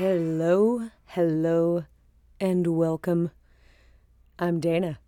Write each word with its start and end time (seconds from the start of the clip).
Hello, 0.00 0.88
hello, 1.08 1.84
and 2.40 2.66
welcome. 2.68 3.32
I'm 4.38 4.58
Dana. 4.58 4.98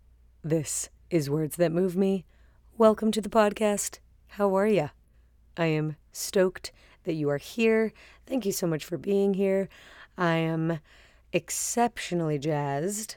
This 0.43 0.89
is 1.09 1.31
Words 1.31 1.55
That 1.55 1.71
Move 1.71 1.97
Me. 1.97 2.25
Welcome 2.77 3.11
to 3.13 3.19
the 3.19 3.27
podcast. 3.27 3.97
How 4.27 4.55
are 4.55 4.67
ya? 4.67 4.89
I 5.57 5.65
am 5.65 5.95
stoked 6.11 6.71
that 7.05 7.15
you 7.15 7.27
are 7.31 7.39
here. 7.39 7.91
Thank 8.27 8.45
you 8.45 8.51
so 8.51 8.67
much 8.67 8.85
for 8.85 8.99
being 8.99 9.33
here. 9.33 9.67
I 10.15 10.35
am 10.35 10.79
exceptionally 11.31 12.37
jazzed 12.37 13.15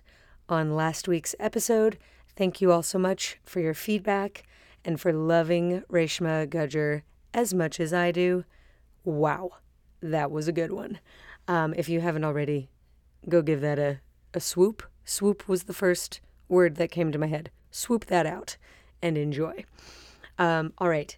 on 0.48 0.76
last 0.76 1.06
week's 1.06 1.34
episode. 1.38 1.98
Thank 2.36 2.62
you 2.62 2.72
all 2.72 2.82
so 2.82 2.98
much 2.98 3.36
for 3.44 3.60
your 3.60 3.74
feedback 3.74 4.44
and 4.82 4.98
for 4.98 5.12
loving 5.12 5.82
Reshma 5.92 6.46
Gajjar 6.46 7.02
as 7.34 7.52
much 7.52 7.78
as 7.78 7.92
I 7.92 8.12
do. 8.12 8.44
Wow, 9.04 9.58
that 10.00 10.30
was 10.30 10.48
a 10.48 10.52
good 10.52 10.72
one. 10.72 11.00
Um, 11.48 11.74
if 11.76 11.88
you 11.88 12.00
haven't 12.00 12.24
already, 12.24 12.68
go 13.28 13.42
give 13.42 13.60
that 13.60 13.78
a, 13.78 14.00
a 14.34 14.40
swoop. 14.40 14.82
Swoop 15.04 15.48
was 15.48 15.64
the 15.64 15.72
first 15.72 16.20
word 16.48 16.76
that 16.76 16.90
came 16.90 17.12
to 17.12 17.18
my 17.18 17.26
head. 17.26 17.50
Swoop 17.70 18.06
that 18.06 18.26
out 18.26 18.56
and 19.02 19.16
enjoy. 19.16 19.64
Um, 20.38 20.72
all 20.78 20.88
right. 20.88 21.16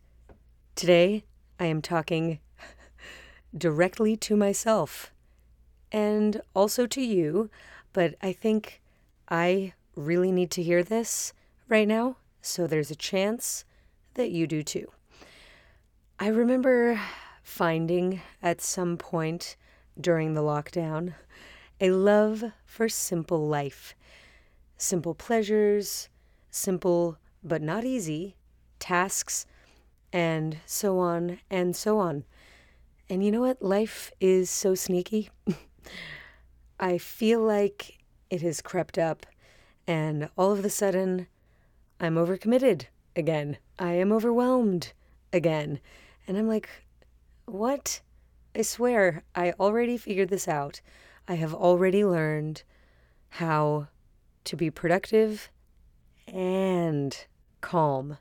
Today, 0.75 1.25
I 1.59 1.67
am 1.67 1.83
talking 1.83 2.39
directly 3.57 4.17
to 4.17 4.37
myself 4.37 5.13
and 5.91 6.41
also 6.55 6.87
to 6.87 7.01
you, 7.01 7.51
but 7.93 8.15
I 8.23 8.33
think 8.33 8.81
I 9.29 9.73
really 9.97 10.31
need 10.31 10.51
to 10.53 10.63
hear 10.63 10.83
this 10.83 11.33
right 11.69 11.89
now, 11.89 12.17
so 12.41 12.67
there's 12.67 12.91
a 12.91 12.97
chance 12.97 13.65
that 14.15 14.31
you 14.31 14.47
do 14.47 14.63
too. 14.63 14.91
I 16.19 16.29
remember 16.29 17.01
finding 17.43 18.21
at 18.43 18.61
some 18.61 18.97
point 18.97 19.57
during 20.01 20.35
the 20.35 20.43
lockdown 20.43 21.15
a 21.81 21.91
love 21.91 22.45
for 22.65 22.89
simple 22.89 23.47
life, 23.47 23.95
simple 24.77 25.15
pleasures, 25.15 26.09
simple 26.51 27.19
but 27.45 27.63
not 27.63 27.85
easy 27.85 28.35
tasks, 28.79 29.47
and 30.13 30.59
so 30.67 30.99
on 30.99 31.39
and 31.51 31.77
so 31.77 31.99
on. 31.99 32.25
And 33.09 33.25
you 33.25 33.31
know 33.31 33.41
what? 33.41 33.63
Life 33.63 34.13
is 34.21 34.51
so 34.51 34.75
sneaky. 34.75 35.31
I 36.81 36.99
feel 36.99 37.41
like 37.41 37.99
it 38.31 38.43
has 38.43 38.61
crept 38.61 38.99
up, 38.99 39.27
and 39.87 40.29
all 40.37 40.53
of 40.53 40.65
a 40.65 40.71
sudden, 40.71 41.27
I'm 42.01 42.15
overcommitted 42.15 42.87
again. 43.17 43.59
I 43.79 43.93
am 43.93 44.13
overwhelmed 44.13 44.93
again. 45.33 45.81
And 46.27 46.37
I'm 46.37 46.47
like, 46.47 46.69
what? 47.47 48.01
I 48.59 48.63
swear, 48.63 49.23
I 49.37 49.53
already 49.61 49.97
figured 49.97 50.31
this 50.31 50.49
out. 50.49 50.81
I 51.29 51.35
have 51.35 51.55
already 51.55 52.05
learned 52.05 52.65
how 53.29 53.87
to 54.43 54.57
be 54.57 54.69
productive 54.69 55.53
and 56.27 57.17
calm, 57.61 58.19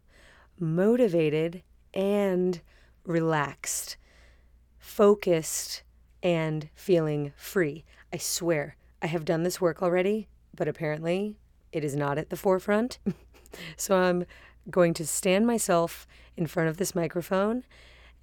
motivated 0.59 1.63
and 1.91 2.61
relaxed, 3.03 3.97
focused 4.77 5.81
and 6.21 6.69
feeling 6.75 7.33
free. 7.35 7.83
I 8.13 8.17
swear, 8.17 8.75
I 9.01 9.07
have 9.07 9.25
done 9.25 9.41
this 9.41 9.59
work 9.59 9.81
already, 9.81 10.27
but 10.55 10.67
apparently 10.67 11.39
it 11.71 11.83
is 11.83 11.95
not 11.95 12.19
at 12.19 12.29
the 12.29 12.37
forefront. 12.37 12.99
so 13.75 13.95
I'm 13.97 14.27
going 14.69 14.93
to 14.93 15.07
stand 15.07 15.47
myself 15.47 16.05
in 16.35 16.45
front 16.45 16.69
of 16.69 16.77
this 16.77 16.93
microphone 16.93 17.63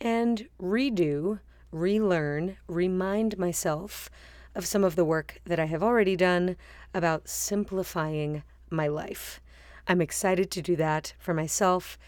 and 0.01 0.47
redo 0.63 1.41
relearn, 1.75 2.57
remind 2.69 3.37
myself 3.37 4.09
of 4.55 4.65
some 4.65 4.85
of 4.85 4.95
the 4.95 5.05
work 5.05 5.41
that 5.45 5.59
I 5.59 5.65
have 5.65 5.83
already 5.83 6.15
done 6.15 6.57
about 6.95 7.29
simplifying 7.29 8.45
my 8.71 8.87
life. 8.87 9.41
I'm 9.89 10.01
excited 10.01 10.51
to 10.53 10.63
do 10.63 10.77
that 10.77 11.15
for 11.19 11.35
myself, 11.35 11.99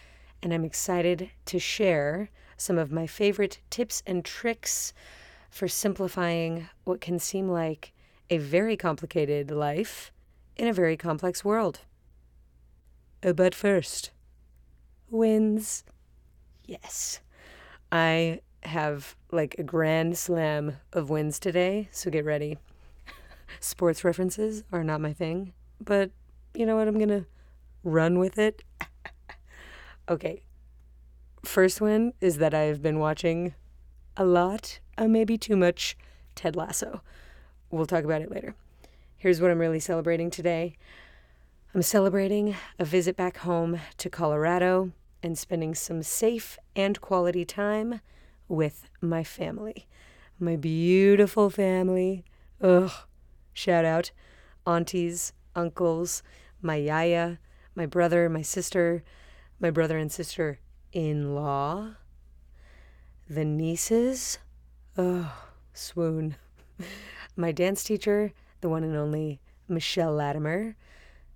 and 0.43 0.55
I'm 0.55 0.65
excited 0.65 1.31
to 1.47 1.59
share 1.59 2.31
some 2.57 2.79
of 2.79 2.93
my 2.93 3.07
favorite 3.07 3.59
tips 3.69 4.03
and 4.07 4.25
tricks 4.25 4.93
for 5.51 5.67
simplifying 5.67 6.69
what 6.85 7.01
can 7.01 7.19
seem 7.19 7.49
like 7.49 7.93
a 8.31 8.39
very 8.39 8.77
complicated 8.77 9.51
life 9.51 10.13
in 10.57 10.69
a 10.69 10.73
very 10.73 10.97
complex 10.97 11.45
world. 11.45 11.81
Uh, 13.23 13.33
but 13.33 13.55
first, 13.55 14.13
wins. 15.11 15.85
Yes. 16.65 17.21
I 17.91 18.41
have 18.67 19.17
like 19.31 19.57
a 19.59 19.63
grand 19.63 20.19
slam 20.19 20.77
of 20.93 21.11
wins 21.11 21.39
today, 21.39 21.89
so 21.93 22.11
get 22.11 22.25
ready. 22.25 22.59
Sports 23.61 24.05
references 24.05 24.65
are 24.73 24.85
not 24.85 25.01
my 25.01 25.13
thing, 25.13 25.53
but 25.81 26.11
you 26.55 26.67
know 26.67 26.77
what? 26.77 26.89
I'm 26.89 26.99
going 26.99 27.09
to 27.09 27.27
run 27.85 28.19
with 28.19 28.39
it. 28.39 28.63
okay. 30.09 30.43
First 31.45 31.81
one 31.81 32.13
is 32.21 32.39
that 32.39 32.55
I've 32.55 32.83
been 32.83 32.99
watching 32.99 33.55
a 34.17 34.25
lot, 34.25 34.81
uh, 34.99 35.07
maybe 35.07 35.39
too 35.39 35.57
much, 35.57 35.97
Ted 36.35 36.57
Lasso. 36.57 37.03
We'll 37.71 37.87
talk 37.87 38.05
about 38.05 38.23
it 38.23 38.31
later. 38.31 38.55
Here's 39.17 39.41
what 39.41 39.51
I'm 39.51 39.59
really 39.59 39.81
celebrating 39.81 40.31
today 40.31 40.77
I'm 41.75 41.83
celebrating 41.83 42.57
a 42.79 42.85
visit 42.87 43.17
back 43.17 43.39
home 43.39 43.81
to 43.99 44.09
Colorado 44.09 44.93
and 45.23 45.37
spending 45.37 45.75
some 45.75 46.03
safe 46.03 46.59
and 46.75 46.99
quality 47.01 47.45
time 47.45 48.01
with 48.49 48.89
my 49.01 49.25
family. 49.25 49.87
My 50.39 50.57
beautiful 50.57 51.51
family. 51.51 52.25
Ugh. 52.61 52.91
Shout 53.53 53.85
out. 53.85 54.11
Aunties, 54.67 55.33
uncles, 55.55 56.23
my 56.61 56.77
yaya, 56.77 57.39
my 57.75 57.87
brother, 57.87 58.29
my 58.29 58.43
sister, 58.43 59.03
my 59.61 59.71
brother 59.71 59.97
and 59.97 60.11
sister 60.11 60.59
in 60.93 61.35
law, 61.35 61.91
the 63.29 63.45
nieces. 63.45 64.39
Oh, 64.99 65.33
swoon. 65.73 66.37
my 67.37 67.53
dance 67.53 67.85
teacher, 67.85 68.33
the 68.61 68.69
one 68.69 68.83
and 68.83 68.97
only 68.97 69.41
Michelle 69.69 70.13
Latimer, 70.13 70.77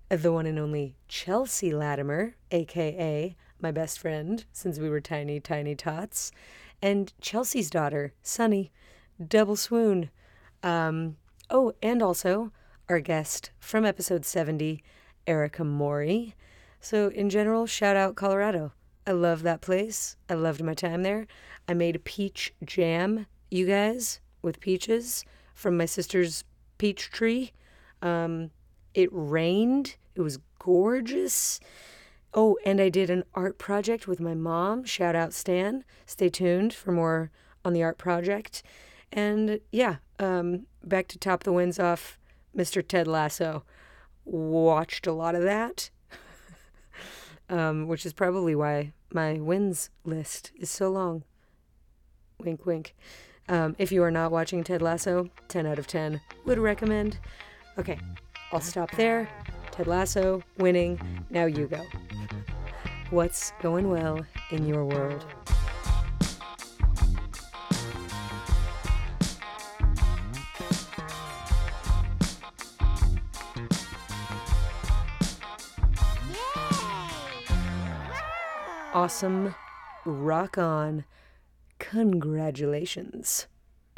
the 0.09 0.31
one 0.31 0.45
and 0.45 0.59
only 0.59 0.95
Chelsea 1.07 1.73
Latimer, 1.73 2.35
aka 2.51 3.35
my 3.61 3.71
best 3.71 3.99
friend 3.99 4.45
since 4.51 4.79
we 4.79 4.89
were 4.89 5.01
tiny, 5.01 5.39
tiny 5.39 5.75
tots, 5.75 6.31
and 6.81 7.13
Chelsea's 7.21 7.69
daughter, 7.69 8.13
Sunny, 8.21 8.71
double 9.25 9.55
swoon. 9.55 10.09
Um, 10.63 11.17
oh, 11.49 11.73
and 11.81 12.01
also 12.01 12.51
our 12.89 12.99
guest 12.99 13.51
from 13.59 13.85
episode 13.85 14.25
70, 14.25 14.83
Erica 15.27 15.63
Mori. 15.63 16.35
So, 16.79 17.09
in 17.09 17.29
general, 17.29 17.65
shout 17.65 17.95
out 17.95 18.15
Colorado. 18.15 18.73
I 19.05 19.11
love 19.11 19.43
that 19.43 19.61
place. 19.61 20.15
I 20.29 20.33
loved 20.35 20.63
my 20.63 20.73
time 20.73 21.03
there. 21.03 21.27
I 21.67 21.73
made 21.73 22.03
peach 22.03 22.53
jam, 22.63 23.27
you 23.49 23.65
guys, 23.65 24.19
with 24.41 24.59
peaches 24.59 25.23
from 25.53 25.77
my 25.77 25.85
sister's 25.85 26.43
peach 26.77 27.09
tree. 27.11 27.51
Um, 28.01 28.51
it 28.93 29.09
rained. 29.11 29.95
It 30.15 30.21
was 30.21 30.39
gorgeous. 30.59 31.59
Oh, 32.33 32.57
and 32.65 32.79
I 32.79 32.89
did 32.89 33.09
an 33.09 33.23
art 33.33 33.57
project 33.57 34.07
with 34.07 34.19
my 34.19 34.33
mom. 34.33 34.85
Shout 34.85 35.15
out 35.15 35.33
Stan. 35.33 35.83
Stay 36.05 36.29
tuned 36.29 36.73
for 36.73 36.91
more 36.91 37.29
on 37.65 37.73
the 37.73 37.83
art 37.83 37.97
project. 37.97 38.63
And 39.11 39.59
yeah, 39.71 39.97
um, 40.19 40.65
back 40.83 41.07
to 41.09 41.17
top 41.17 41.43
the 41.43 41.51
wins 41.51 41.79
off 41.79 42.17
Mr. 42.55 42.85
Ted 42.85 43.07
Lasso. 43.07 43.63
Watched 44.23 45.07
a 45.07 45.11
lot 45.11 45.35
of 45.35 45.43
that, 45.43 45.89
um, 47.49 47.87
which 47.87 48.05
is 48.05 48.13
probably 48.13 48.55
why 48.55 48.93
my 49.11 49.33
wins 49.33 49.89
list 50.05 50.51
is 50.55 50.69
so 50.69 50.89
long. 50.89 51.23
Wink, 52.39 52.65
wink. 52.65 52.95
Um, 53.49 53.75
if 53.77 53.91
you 53.91 54.03
are 54.03 54.11
not 54.11 54.31
watching 54.31 54.63
Ted 54.63 54.81
Lasso, 54.81 55.29
10 55.49 55.65
out 55.65 55.79
of 55.79 55.87
10 55.87 56.21
would 56.45 56.59
recommend. 56.59 57.17
Okay, 57.77 57.99
I'll 58.51 58.61
stop 58.61 58.91
there. 58.91 59.27
Ted 59.71 59.87
Lasso, 59.87 60.43
winning. 60.57 60.99
Now 61.29 61.45
you 61.45 61.67
go 61.67 61.81
what's 63.11 63.51
going 63.61 63.89
well 63.89 64.25
in 64.51 64.65
your 64.65 64.85
world. 64.85 65.25
Awesome. 78.93 79.55
Rock 80.05 80.57
on. 80.57 81.03
Congratulations. 81.79 83.47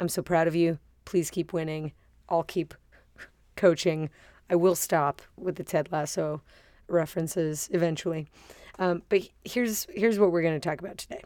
I'm 0.00 0.08
so 0.08 0.22
proud 0.22 0.48
of 0.48 0.56
you. 0.56 0.78
Please 1.04 1.30
keep 1.30 1.52
winning. 1.52 1.92
I'll 2.28 2.42
keep 2.42 2.74
coaching. 3.56 4.10
I 4.50 4.56
will 4.56 4.74
stop 4.74 5.22
with 5.36 5.54
the 5.54 5.64
Ted 5.64 5.88
Lasso 5.92 6.42
references 6.88 7.68
eventually. 7.72 8.28
Um, 8.78 9.02
but 9.08 9.22
here's 9.44 9.86
here's 9.94 10.18
what 10.18 10.32
we're 10.32 10.42
going 10.42 10.60
to 10.60 10.68
talk 10.68 10.80
about 10.80 10.98
today. 10.98 11.22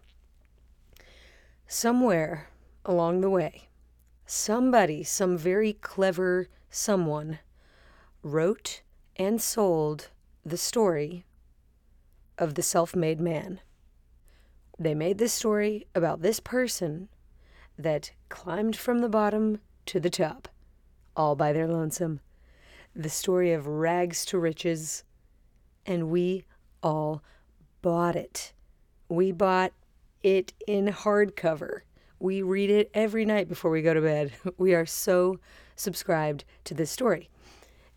Somewhere 1.66 2.48
along 2.84 3.20
the 3.20 3.30
way, 3.30 3.68
somebody, 4.26 5.02
some 5.02 5.36
very 5.36 5.74
clever 5.74 6.48
someone, 6.70 7.38
wrote 8.22 8.82
and 9.16 9.40
sold 9.40 10.08
the 10.44 10.56
story 10.56 11.24
of 12.36 12.54
the 12.54 12.62
self-made 12.62 13.20
man. 13.20 13.60
They 14.78 14.94
made 14.94 15.18
this 15.18 15.32
story 15.32 15.86
about 15.94 16.22
this 16.22 16.40
person 16.40 17.08
that 17.76 18.12
climbed 18.28 18.76
from 18.76 19.00
the 19.00 19.08
bottom 19.08 19.60
to 19.86 19.98
the 20.00 20.10
top, 20.10 20.48
all 21.16 21.34
by 21.34 21.52
their 21.52 21.66
lonesome. 21.66 22.20
The 22.94 23.08
story 23.08 23.52
of 23.52 23.66
rags 23.66 24.24
to 24.26 24.38
riches, 24.38 25.04
and 25.84 26.10
we 26.10 26.44
all 26.82 27.22
bought 27.82 28.16
it. 28.16 28.52
We 29.08 29.32
bought 29.32 29.72
it 30.22 30.52
in 30.66 30.86
hardcover. 30.86 31.80
We 32.20 32.42
read 32.42 32.70
it 32.70 32.90
every 32.94 33.24
night 33.24 33.48
before 33.48 33.70
we 33.70 33.82
go 33.82 33.94
to 33.94 34.00
bed. 34.00 34.32
We 34.58 34.74
are 34.74 34.86
so 34.86 35.38
subscribed 35.76 36.44
to 36.64 36.74
this 36.74 36.90
story. 36.90 37.30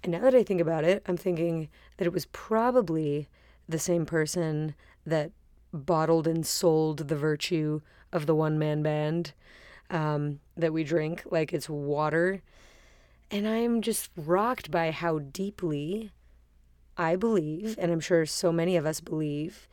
And 0.03 0.11
now 0.11 0.21
that 0.21 0.35
I 0.35 0.43
think 0.43 0.61
about 0.61 0.83
it, 0.83 1.03
I'm 1.07 1.17
thinking 1.17 1.69
that 1.97 2.07
it 2.07 2.13
was 2.13 2.25
probably 2.27 3.27
the 3.67 3.79
same 3.79 4.05
person 4.05 4.75
that 5.05 5.31
bottled 5.73 6.27
and 6.27 6.45
sold 6.45 7.07
the 7.07 7.15
virtue 7.15 7.81
of 8.11 8.25
the 8.25 8.35
one 8.35 8.59
man 8.59 8.83
band 8.83 9.33
um, 9.89 10.39
that 10.57 10.73
we 10.73 10.83
drink 10.83 11.23
like 11.29 11.53
it's 11.53 11.69
water. 11.69 12.41
And 13.29 13.47
I'm 13.47 13.81
just 13.81 14.09
rocked 14.15 14.71
by 14.71 14.91
how 14.91 15.19
deeply 15.19 16.11
I 17.01 17.15
believe, 17.15 17.77
and 17.79 17.91
I'm 17.91 17.99
sure 17.99 18.27
so 18.27 18.51
many 18.51 18.77
of 18.77 18.85
us 18.85 19.01
believe, 19.01 19.67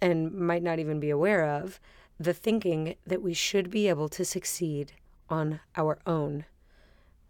and 0.00 0.30
might 0.30 0.62
not 0.62 0.78
even 0.78 1.00
be 1.00 1.10
aware 1.10 1.44
of, 1.44 1.80
the 2.20 2.32
thinking 2.32 2.94
that 3.04 3.20
we 3.20 3.34
should 3.34 3.68
be 3.68 3.88
able 3.88 4.08
to 4.10 4.24
succeed 4.24 4.92
on 5.28 5.58
our 5.74 5.98
own. 6.06 6.44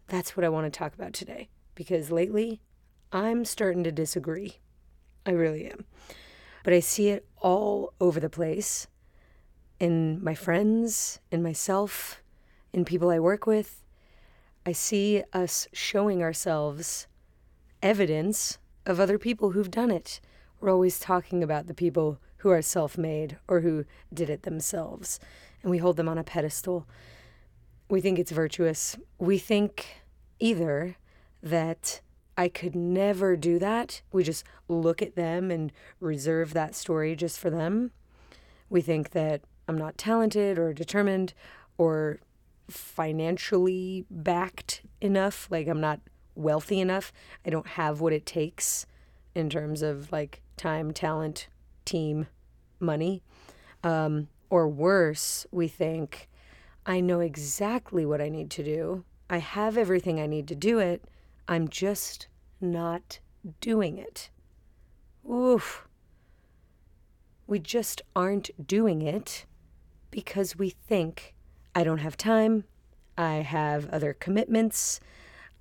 That's 0.05 0.37
what 0.37 0.43
I 0.43 0.49
want 0.49 0.71
to 0.71 0.77
talk 0.77 0.93
about 0.93 1.13
today 1.13 1.49
because 1.73 2.11
lately 2.11 2.61
I'm 3.11 3.43
starting 3.43 3.83
to 3.85 3.91
disagree. 3.91 4.57
I 5.25 5.31
really 5.31 5.65
am. 5.65 5.85
But 6.63 6.73
I 6.73 6.79
see 6.79 7.09
it 7.09 7.25
all 7.37 7.93
over 7.99 8.19
the 8.19 8.29
place 8.29 8.85
in 9.79 10.23
my 10.23 10.35
friends, 10.35 11.19
in 11.31 11.41
myself, 11.41 12.21
in 12.71 12.85
people 12.85 13.09
I 13.09 13.17
work 13.17 13.47
with. 13.47 13.83
I 14.63 14.73
see 14.73 15.23
us 15.33 15.67
showing 15.73 16.21
ourselves 16.21 17.07
evidence 17.81 18.59
of 18.87 18.99
other 18.99 19.19
people 19.19 19.51
who've 19.51 19.69
done 19.69 19.91
it. 19.91 20.19
We're 20.59 20.71
always 20.71 20.99
talking 20.99 21.43
about 21.43 21.67
the 21.67 21.73
people 21.73 22.19
who 22.37 22.49
are 22.49 22.61
self 22.61 22.97
made 22.97 23.37
or 23.47 23.59
who 23.59 23.85
did 24.11 24.29
it 24.29 24.43
themselves, 24.43 25.19
and 25.61 25.69
we 25.69 25.77
hold 25.77 25.97
them 25.97 26.09
on 26.09 26.17
a 26.17 26.23
pedestal. 26.23 26.87
We 27.89 28.01
think 28.01 28.17
it's 28.17 28.31
virtuous. 28.31 28.97
We 29.19 29.37
think 29.37 30.01
either 30.39 30.97
that 31.43 32.01
I 32.37 32.47
could 32.47 32.75
never 32.75 33.35
do 33.35 33.59
that. 33.59 34.01
We 34.11 34.23
just 34.23 34.43
look 34.67 35.01
at 35.01 35.15
them 35.15 35.51
and 35.51 35.71
reserve 35.99 36.53
that 36.53 36.75
story 36.75 37.15
just 37.15 37.39
for 37.39 37.49
them. 37.49 37.91
We 38.69 38.81
think 38.81 39.11
that 39.11 39.41
I'm 39.67 39.77
not 39.77 39.97
talented 39.97 40.57
or 40.57 40.73
determined 40.73 41.33
or 41.77 42.19
financially 42.69 44.05
backed 44.09 44.81
enough. 45.01 45.47
Like, 45.49 45.67
I'm 45.67 45.81
not 45.81 45.99
wealthy 46.37 46.79
enough. 46.79 47.11
I 47.45 47.49
don't 47.49 47.67
have 47.67 47.99
what 47.99 48.13
it 48.13 48.25
takes 48.25 48.85
in 49.35 49.49
terms 49.49 49.81
of 49.81 50.11
like 50.11 50.41
time, 50.55 50.91
talent, 50.91 51.47
team, 51.85 52.27
money. 52.79 53.23
Um, 53.83 54.27
or 54.49 54.67
worse, 54.67 55.45
we 55.51 55.67
think, 55.67 56.29
I 56.85 57.01
know 57.01 57.19
exactly 57.19 58.05
what 58.05 58.21
I 58.21 58.29
need 58.29 58.49
to 58.51 58.63
do. 58.63 59.03
I 59.29 59.39
have 59.39 59.77
everything 59.77 60.19
I 60.19 60.27
need 60.27 60.47
to 60.47 60.55
do 60.55 60.79
it. 60.79 61.03
I'm 61.47 61.67
just 61.67 62.27
not 62.61 63.19
doing 63.59 63.97
it. 63.97 64.29
Oof. 65.29 65.87
We 67.45 67.59
just 67.59 68.01
aren't 68.15 68.49
doing 68.65 69.01
it 69.01 69.45
because 70.11 70.57
we 70.57 70.69
think 70.69 71.35
I 71.75 71.83
don't 71.83 71.99
have 71.99 72.17
time, 72.17 72.63
I 73.17 73.35
have 73.35 73.89
other 73.89 74.13
commitments, 74.13 74.99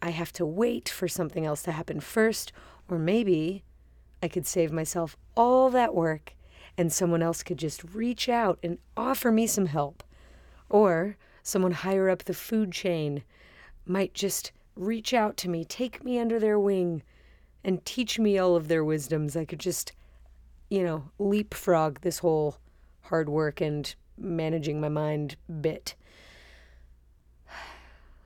I 0.03 0.11
have 0.11 0.33
to 0.35 0.47
wait 0.47 0.89
for 0.89 1.09
something 1.09 1.45
else 1.45 1.63
to 1.63 1.73
happen 1.73 2.01
first, 2.01 2.53
or 2.89 2.99
maybe 2.99 3.65
I 4.23 4.29
could 4.29 4.47
save 4.47 4.73
myself 4.73 5.17
all 5.37 5.71
that 5.71 5.95
work 5.95 6.35
and 6.79 6.93
someone 6.93 7.23
else 7.23 7.43
could 7.43 7.59
just 7.59 7.83
reach 7.95 8.29
out 8.29 8.59
and 8.63 8.79
offer 8.97 9.33
me 9.33 9.47
some 9.47 9.67
help. 9.67 10.03
Or 10.69 11.17
someone 11.43 11.73
higher 11.73 12.11
up 12.11 12.25
the 12.25 12.35
food 12.35 12.73
chain 12.73 13.23
might 13.87 14.15
just 14.15 14.53
reach 14.75 15.15
out 15.15 15.37
to 15.39 15.49
me, 15.49 15.65
take 15.65 16.05
me 16.05 16.19
under 16.19 16.39
their 16.39 16.59
wing, 16.59 17.03
and 17.65 17.85
teach 17.85 18.19
me 18.19 18.39
all 18.39 18.57
of 18.57 18.69
their 18.69 18.85
wisdoms. 18.85 19.37
I 19.37 19.45
could 19.45 19.61
just, 19.61 19.93
you 20.69 20.83
know, 20.83 21.11
leapfrog 21.19 22.01
this 22.01 22.19
whole 22.19 22.59
hard 23.03 23.29
work 23.29 23.61
and 23.61 23.95
managing 24.19 24.81
my 24.81 24.89
mind 24.89 25.37
bit. 25.61 25.95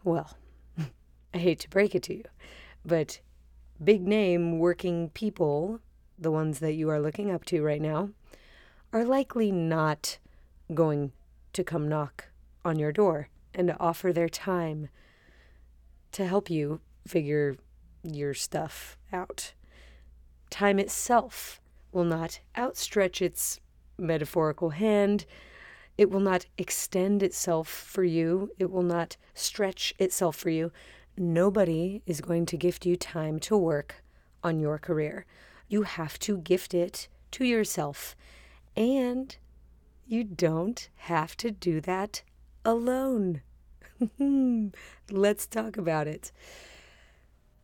Well, 0.02 0.34
I 1.32 1.38
hate 1.38 1.60
to 1.60 1.70
break 1.70 1.94
it 1.94 2.02
to 2.04 2.14
you, 2.14 2.24
but 2.84 3.20
big 3.82 4.06
name 4.06 4.58
working 4.58 5.10
people, 5.10 5.80
the 6.18 6.30
ones 6.30 6.58
that 6.58 6.74
you 6.74 6.88
are 6.90 7.00
looking 7.00 7.30
up 7.30 7.44
to 7.46 7.62
right 7.62 7.80
now, 7.80 8.10
are 8.92 9.04
likely 9.04 9.52
not 9.52 10.18
going 10.74 11.12
to 11.52 11.64
come 11.64 11.88
knock 11.88 12.26
on 12.64 12.78
your 12.78 12.92
door 12.92 13.28
and 13.54 13.74
offer 13.78 14.12
their 14.12 14.28
time 14.28 14.88
to 16.12 16.26
help 16.26 16.50
you 16.50 16.80
figure 17.06 17.56
your 18.02 18.34
stuff 18.34 18.96
out. 19.12 19.52
Time 20.50 20.78
itself 20.78 21.60
will 21.92 22.04
not 22.04 22.40
outstretch 22.56 23.22
its 23.22 23.60
metaphorical 23.98 24.70
hand. 24.70 25.26
It 25.96 26.10
will 26.10 26.20
not 26.20 26.46
extend 26.58 27.22
itself 27.22 27.68
for 27.68 28.04
you. 28.04 28.50
It 28.58 28.70
will 28.70 28.82
not 28.82 29.16
stretch 29.34 29.94
itself 29.98 30.36
for 30.36 30.50
you. 30.50 30.72
Nobody 31.22 32.00
is 32.06 32.22
going 32.22 32.46
to 32.46 32.56
gift 32.56 32.86
you 32.86 32.96
time 32.96 33.38
to 33.40 33.54
work 33.54 34.02
on 34.42 34.58
your 34.58 34.78
career. 34.78 35.26
You 35.68 35.82
have 35.82 36.18
to 36.20 36.38
gift 36.38 36.72
it 36.72 37.08
to 37.32 37.44
yourself. 37.44 38.16
And 38.74 39.36
you 40.06 40.24
don't 40.24 40.88
have 40.96 41.36
to 41.36 41.50
do 41.50 41.78
that 41.82 42.22
alone. 42.64 43.42
Let's 45.10 45.46
talk 45.46 45.76
about 45.76 46.06
it. 46.06 46.32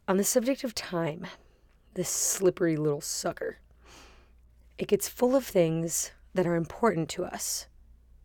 On 0.07 0.19
the 0.19 0.23
subject 0.23 0.63
of 0.63 0.75
time, 0.75 1.27
this 1.95 2.11
slippery 2.11 2.77
little 2.77 3.01
sucker, 3.01 3.61
it 4.77 4.89
gets 4.89 5.09
full 5.09 5.35
of 5.35 5.47
things 5.47 6.13
that 6.35 6.47
are 6.47 6.57
important 6.57 7.09
to 7.09 7.25
us, 7.25 7.69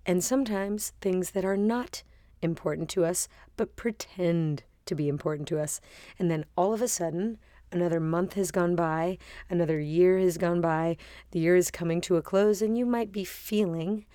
and 0.06 0.22
sometimes 0.22 0.92
things 1.00 1.32
that 1.32 1.46
are 1.46 1.56
not 1.56 2.04
important 2.42 2.90
to 2.90 3.06
us, 3.06 3.30
but 3.56 3.78
pretend 3.78 4.64
to 4.86 4.96
be 4.96 5.08
important 5.08 5.48
to 5.50 5.60
us. 5.60 5.82
And 6.20 6.30
then 6.30 6.46
all 6.56 6.74
of 6.74 6.82
a 6.82 6.88
sudden, 6.88 7.38
another 7.72 8.00
month 8.00 8.34
has 8.34 8.52
gone 8.52 8.76
by, 8.76 9.18
another 9.50 9.80
year 9.80 10.20
has 10.20 10.38
gone 10.38 10.62
by, 10.62 10.98
the 11.32 11.40
year 11.40 11.56
is 11.56 11.72
coming 11.72 12.02
to 12.02 12.18
a 12.18 12.22
close, 12.22 12.62
and 12.62 12.78
you 12.78 12.86
might 12.86 13.12
be 13.12 13.24
feeling 13.24 14.06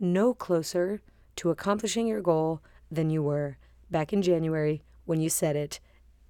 no 0.00 0.34
closer 0.34 1.02
to 1.36 1.50
accomplishing 1.50 2.06
your 2.06 2.22
goal 2.22 2.62
than 2.90 3.10
you 3.10 3.22
were 3.22 3.56
back 3.90 4.12
in 4.12 4.22
January 4.22 4.82
when 5.04 5.20
you 5.20 5.28
said 5.28 5.56
it 5.56 5.80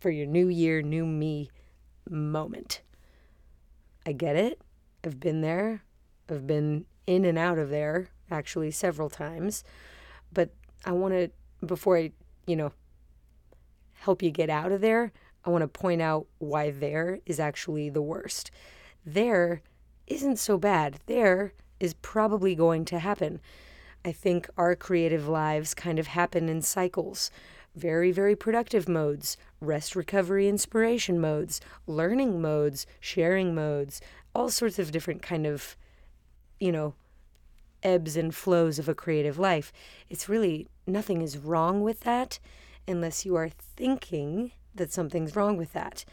for 0.00 0.10
your 0.10 0.26
new 0.26 0.48
year, 0.48 0.82
new 0.82 1.06
me 1.06 1.50
moment. 2.08 2.82
I 4.06 4.12
get 4.12 4.36
it. 4.36 4.60
I've 5.02 5.20
been 5.20 5.40
there. 5.40 5.82
I've 6.28 6.46
been 6.46 6.86
in 7.06 7.24
and 7.24 7.38
out 7.38 7.58
of 7.58 7.70
there 7.70 8.08
actually 8.30 8.70
several 8.70 9.08
times. 9.08 9.64
But 10.32 10.50
I 10.84 10.92
want 10.92 11.14
to, 11.14 11.30
before 11.64 11.96
I, 11.96 12.12
you 12.46 12.56
know, 12.56 12.72
help 14.04 14.22
you 14.22 14.30
get 14.30 14.50
out 14.50 14.70
of 14.70 14.80
there, 14.80 15.12
I 15.44 15.50
want 15.50 15.62
to 15.62 15.68
point 15.68 16.02
out 16.02 16.26
why 16.38 16.70
there 16.70 17.20
is 17.24 17.40
actually 17.40 17.88
the 17.88 18.02
worst. 18.02 18.50
There 19.04 19.62
isn't 20.06 20.38
so 20.38 20.58
bad. 20.58 21.00
There 21.06 21.54
is 21.80 21.94
probably 21.94 22.54
going 22.54 22.84
to 22.86 22.98
happen. 22.98 23.40
I 24.04 24.12
think 24.12 24.48
our 24.58 24.76
creative 24.76 25.26
lives 25.26 25.74
kind 25.74 25.98
of 25.98 26.08
happen 26.08 26.48
in 26.48 26.60
cycles. 26.60 27.30
Very, 27.74 28.12
very 28.12 28.36
productive 28.36 28.88
modes, 28.88 29.36
rest, 29.60 29.96
recovery, 29.96 30.48
inspiration 30.48 31.18
modes, 31.18 31.60
learning 31.86 32.40
modes, 32.40 32.86
sharing 33.00 33.54
modes, 33.54 34.00
all 34.34 34.50
sorts 34.50 34.78
of 34.78 34.92
different 34.92 35.22
kind 35.22 35.46
of, 35.46 35.76
you 36.60 36.70
know, 36.70 36.94
ebbs 37.82 38.16
and 38.16 38.34
flows 38.34 38.78
of 38.78 38.88
a 38.88 38.94
creative 38.94 39.38
life. 39.38 39.72
It's 40.08 40.28
really 40.28 40.68
nothing 40.86 41.22
is 41.22 41.38
wrong 41.38 41.82
with 41.82 42.00
that 42.00 42.38
unless 42.86 43.24
you 43.24 43.36
are 43.36 43.48
thinking 43.48 44.52
that 44.74 44.92
something's 44.92 45.36
wrong 45.36 45.56
with 45.56 45.72
that. 45.72 46.04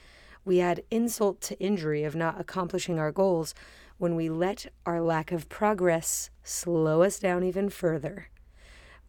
We 0.44 0.60
add 0.60 0.84
insult 0.90 1.42
to 1.42 1.60
injury 1.60 2.04
of 2.04 2.16
not 2.16 2.40
accomplishing 2.40 2.98
our 2.98 3.12
goals 3.12 3.54
when 3.98 4.16
we 4.16 4.30
let 4.30 4.66
our 4.86 5.02
lack 5.02 5.32
of 5.32 5.50
progress 5.50 6.30
slow 6.44 7.04
us 7.04 7.20
down 7.20 7.44
even 7.44 7.70
further. 7.70 8.30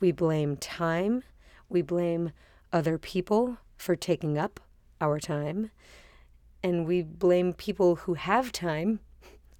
We 0.00 0.12
blame 0.12 0.56
time, 0.56 1.22
we 1.68 1.80
blame 1.80 2.32
other 2.72 2.98
people 2.98 3.58
for 3.76 3.96
taking 3.96 4.36
up 4.36 4.60
our 5.00 5.18
time, 5.18 5.70
and 6.62 6.86
we 6.86 7.02
blame 7.02 7.54
people 7.54 7.96
who 7.96 8.14
have 8.14 8.52
time 8.52 9.00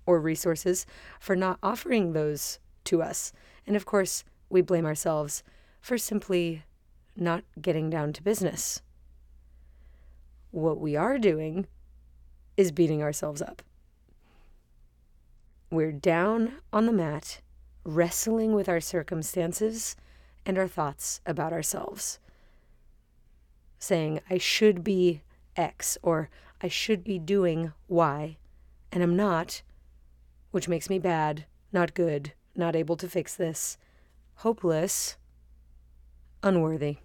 or 0.04 0.20
resources 0.20 0.84
for 1.18 1.34
not 1.34 1.58
offering 1.62 2.12
those 2.12 2.58
to 2.84 3.02
us. 3.02 3.32
And 3.66 3.76
of 3.76 3.86
course, 3.86 4.24
we 4.50 4.60
blame 4.60 4.84
ourselves 4.84 5.42
for 5.80 5.96
simply 5.96 6.64
not 7.16 7.44
getting 7.60 7.90
down 7.90 8.12
to 8.14 8.22
business. 8.22 8.82
What 10.50 10.80
we 10.80 10.96
are 10.96 11.18
doing 11.18 11.66
is 12.56 12.72
beating 12.72 13.02
ourselves 13.02 13.40
up. 13.40 13.62
We're 15.70 15.92
down 15.92 16.56
on 16.72 16.86
the 16.86 16.92
mat, 16.92 17.40
wrestling 17.84 18.54
with 18.54 18.68
our 18.68 18.80
circumstances 18.80 19.96
and 20.44 20.58
our 20.58 20.68
thoughts 20.68 21.20
about 21.24 21.52
ourselves, 21.52 22.18
saying, 23.78 24.20
I 24.28 24.38
should 24.38 24.84
be 24.84 25.22
X 25.56 25.96
or 26.02 26.28
I 26.60 26.68
should 26.68 27.02
be 27.02 27.18
doing 27.18 27.72
Y, 27.88 28.36
and 28.92 29.02
I'm 29.02 29.16
not, 29.16 29.62
which 30.50 30.68
makes 30.68 30.90
me 30.90 30.98
bad, 30.98 31.46
not 31.72 31.94
good, 31.94 32.32
not 32.54 32.76
able 32.76 32.96
to 32.96 33.08
fix 33.08 33.34
this, 33.34 33.78
hopeless, 34.36 35.16
unworthy. 36.42 36.98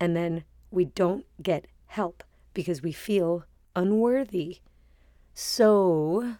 And 0.00 0.16
then 0.16 0.44
we 0.70 0.86
don't 0.86 1.24
get 1.42 1.66
help 1.86 2.24
because 2.54 2.82
we 2.82 2.92
feel 2.92 3.44
unworthy. 3.76 4.58
So, 5.34 6.36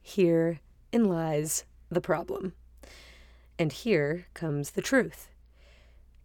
here 0.00 0.60
in 0.92 1.04
lies 1.04 1.64
the 1.90 2.00
problem. 2.00 2.54
And 3.58 3.72
here 3.72 4.26
comes 4.34 4.70
the 4.70 4.82
truth. 4.82 5.28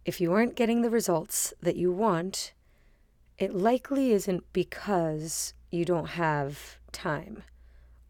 If 0.04 0.20
you 0.20 0.32
aren't 0.32 0.56
getting 0.56 0.82
the 0.82 0.90
results 0.90 1.52
that 1.60 1.76
you 1.76 1.92
want, 1.92 2.54
it 3.36 3.54
likely 3.54 4.12
isn't 4.12 4.52
because 4.52 5.54
you 5.70 5.84
don't 5.84 6.08
have 6.08 6.78
time 6.92 7.42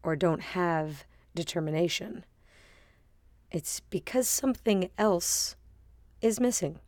or 0.01 0.15
don't 0.15 0.41
have 0.41 1.05
determination. 1.35 2.23
It's 3.51 3.79
because 3.79 4.29
something 4.29 4.89
else 4.97 5.55
is 6.21 6.39
missing. 6.39 6.79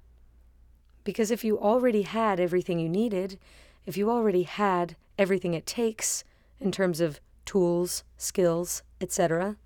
Because 1.03 1.31
if 1.31 1.43
you 1.43 1.60
already 1.60 2.03
had 2.03 2.39
everything 2.39 2.79
you 2.79 2.89
needed, 2.89 3.39
if 3.86 3.98
you 3.98 4.10
already 4.10 4.43
had 4.43 4.96
everything 5.17 5.53
it 5.53 5.65
takes 5.65 6.24
in 6.60 6.72
terms 6.72 7.01
of 7.01 7.20
tools, 7.46 8.03
skills, 8.17 8.84
etc., 9.00 9.58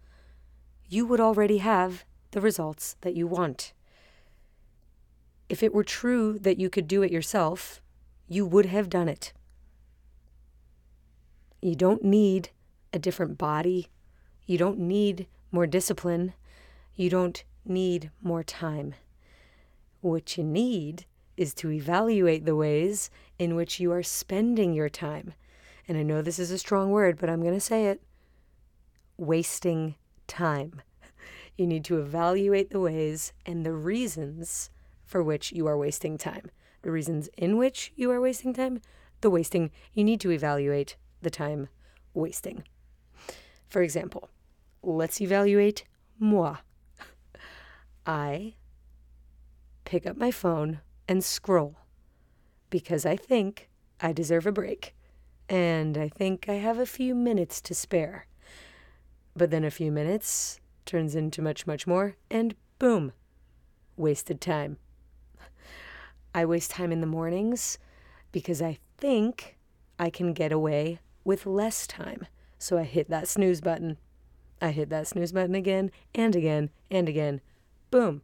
you 0.88 1.06
would 1.06 1.20
already 1.20 1.58
have 1.58 2.06
the 2.32 2.42
results 2.42 2.96
that 3.02 3.16
you 3.16 3.28
want. 3.28 3.74
If 5.50 5.62
it 5.62 5.74
were 5.74 5.84
true 5.84 6.40
that 6.40 6.58
you 6.58 6.70
could 6.70 6.88
do 6.88 7.02
it 7.02 7.12
yourself, 7.12 7.82
you 8.28 8.46
would 8.46 8.66
have 8.68 8.90
done 8.90 9.10
it. 9.10 9.34
You 11.62 11.76
don't 11.76 12.04
need 12.04 12.50
a 12.94 13.00
different 13.00 13.38
body. 13.38 13.88
You 14.46 14.58
don't 14.58 14.80
need 14.80 15.28
more 15.52 15.68
discipline. 15.68 16.34
You 16.96 17.10
don't 17.10 17.44
need 17.66 18.12
more 18.22 18.44
time. 18.44 18.96
What 20.02 20.38
you 20.38 20.44
need 20.44 21.06
is 21.38 21.54
to 21.56 21.72
evaluate 21.72 22.46
the 22.46 22.56
ways 22.56 23.10
in 23.38 23.56
which 23.56 23.80
you 23.80 23.92
are 23.92 24.04
spending 24.04 24.74
your 24.74 24.90
time. 24.90 25.34
And 25.88 25.98
I 25.98 26.04
know 26.04 26.22
this 26.22 26.40
is 26.40 26.52
a 26.52 26.58
strong 26.58 26.92
word, 26.92 27.18
but 27.20 27.30
I'm 27.30 27.42
going 27.42 27.54
to 27.54 27.60
say 27.60 27.86
it 27.88 28.02
wasting 29.18 29.96
time. 30.28 30.82
You 31.58 31.68
need 31.68 31.86
to 31.86 32.00
evaluate 32.00 32.72
the 32.72 32.80
ways 32.80 33.32
and 33.46 33.66
the 33.66 33.74
reasons 33.74 34.70
for 35.06 35.24
which 35.24 35.52
you 35.52 35.68
are 35.68 35.78
wasting 35.78 36.18
time. 36.18 36.52
The 36.82 36.92
reasons 36.92 37.30
in 37.38 37.58
which 37.58 37.94
you 37.96 38.12
are 38.12 38.20
wasting 38.20 38.54
time, 38.54 38.82
the 39.22 39.30
wasting, 39.30 39.72
you 39.94 40.04
need 40.04 40.20
to 40.22 40.32
evaluate 40.32 40.98
the 41.22 41.30
time 41.30 41.70
wasting. 42.14 42.64
For 43.70 43.82
example, 43.82 44.30
let's 44.84 45.22
evaluate 45.22 45.86
moi. 46.20 46.58
I 48.06 48.56
pick 49.84 50.06
up 50.06 50.18
my 50.18 50.32
phone 50.32 50.82
and 51.08 51.24
scroll 51.24 51.76
because 52.70 53.06
I 53.06 53.16
think 53.16 53.70
I 54.02 54.12
deserve 54.12 54.46
a 54.46 54.52
break 54.52 54.96
and 55.48 55.98
I 55.98 56.10
think 56.10 56.50
I 56.50 56.56
have 56.56 56.80
a 56.80 56.86
few 56.86 57.14
minutes 57.14 57.62
to 57.62 57.76
spare. 57.76 58.28
But 59.36 59.52
then 59.52 59.64
a 59.64 59.72
few 59.72 59.92
minutes 59.92 60.60
turns 60.86 61.16
into 61.16 61.42
much, 61.42 61.68
much 61.68 61.86
more, 61.86 62.16
and 62.32 62.56
boom, 62.80 63.12
wasted 63.98 64.42
time. 64.42 64.78
I 66.36 66.46
waste 66.46 66.72
time 66.72 66.92
in 66.92 67.02
the 67.02 67.08
mornings 67.08 67.78
because 68.32 68.62
I 68.62 68.80
think 68.98 69.58
I 70.00 70.10
can 70.10 70.34
get 70.34 70.52
away 70.52 71.00
with 71.24 71.46
less 71.46 71.88
time. 71.88 72.28
So 72.58 72.78
I 72.78 72.84
hit 72.84 73.10
that 73.10 73.28
snooze 73.28 73.62
button. 73.62 73.98
I 74.62 74.72
hit 74.72 74.90
that 74.90 75.08
snooze 75.08 75.32
button 75.32 75.56
again 75.56 75.92
and 76.14 76.36
again 76.36 76.70
and 76.90 77.08
again. 77.08 77.42
Boom. 77.92 78.22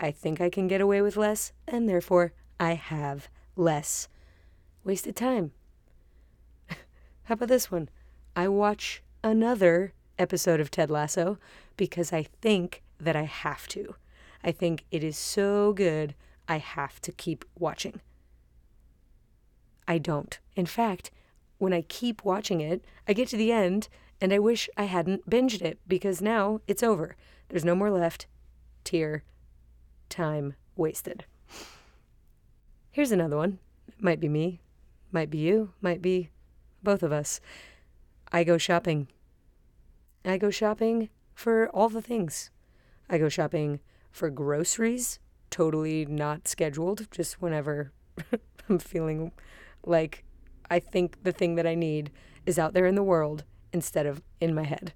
I 0.00 0.10
think 0.10 0.40
I 0.40 0.50
can 0.50 0.66
get 0.68 0.80
away 0.80 1.00
with 1.02 1.16
less, 1.16 1.52
and 1.66 1.88
therefore 1.88 2.32
I 2.58 2.74
have 2.74 3.28
less. 3.56 4.08
Wasted 4.82 5.16
time. 5.16 5.52
How 7.24 7.34
about 7.34 7.48
this 7.48 7.70
one? 7.70 7.88
I 8.36 8.48
watch 8.48 9.02
another 9.22 9.92
episode 10.18 10.60
of 10.60 10.70
Ted 10.70 10.90
Lasso 10.90 11.38
because 11.76 12.12
I 12.12 12.24
think 12.42 12.82
that 13.00 13.16
I 13.16 13.22
have 13.22 13.66
to. 13.68 13.94
I 14.42 14.52
think 14.52 14.84
it 14.90 15.02
is 15.02 15.16
so 15.16 15.72
good, 15.72 16.14
I 16.46 16.58
have 16.58 17.00
to 17.02 17.12
keep 17.12 17.44
watching. 17.58 18.00
I 19.88 19.98
don't. 19.98 20.38
In 20.54 20.66
fact, 20.66 21.10
when 21.58 21.72
I 21.72 21.82
keep 21.82 22.24
watching 22.24 22.60
it, 22.60 22.84
I 23.08 23.12
get 23.12 23.28
to 23.28 23.36
the 23.36 23.52
end 23.52 23.88
and 24.20 24.32
I 24.32 24.38
wish 24.38 24.68
I 24.76 24.84
hadn't 24.84 25.28
binged 25.28 25.62
it 25.62 25.78
because 25.86 26.20
now 26.20 26.60
it's 26.66 26.82
over. 26.82 27.16
There's 27.48 27.64
no 27.64 27.74
more 27.74 27.90
left. 27.90 28.26
Tear. 28.84 29.24
Time 30.14 30.54
wasted. 30.76 31.24
Here's 32.92 33.10
another 33.10 33.36
one. 33.36 33.58
Might 33.98 34.20
be 34.20 34.28
me, 34.28 34.60
might 35.10 35.28
be 35.28 35.38
you, 35.38 35.72
might 35.80 36.00
be 36.00 36.28
both 36.84 37.02
of 37.02 37.10
us. 37.10 37.40
I 38.30 38.44
go 38.44 38.56
shopping. 38.56 39.08
I 40.24 40.38
go 40.38 40.50
shopping 40.50 41.08
for 41.34 41.68
all 41.70 41.88
the 41.88 42.00
things. 42.00 42.52
I 43.10 43.18
go 43.18 43.28
shopping 43.28 43.80
for 44.12 44.30
groceries, 44.30 45.18
totally 45.50 46.06
not 46.06 46.46
scheduled, 46.46 47.10
just 47.10 47.42
whenever 47.42 47.90
I'm 48.68 48.78
feeling 48.78 49.32
like 49.84 50.22
I 50.70 50.78
think 50.78 51.24
the 51.24 51.32
thing 51.32 51.56
that 51.56 51.66
I 51.66 51.74
need 51.74 52.12
is 52.46 52.56
out 52.56 52.72
there 52.72 52.86
in 52.86 52.94
the 52.94 53.02
world 53.02 53.42
instead 53.72 54.06
of 54.06 54.22
in 54.40 54.54
my 54.54 54.62
head. 54.62 54.92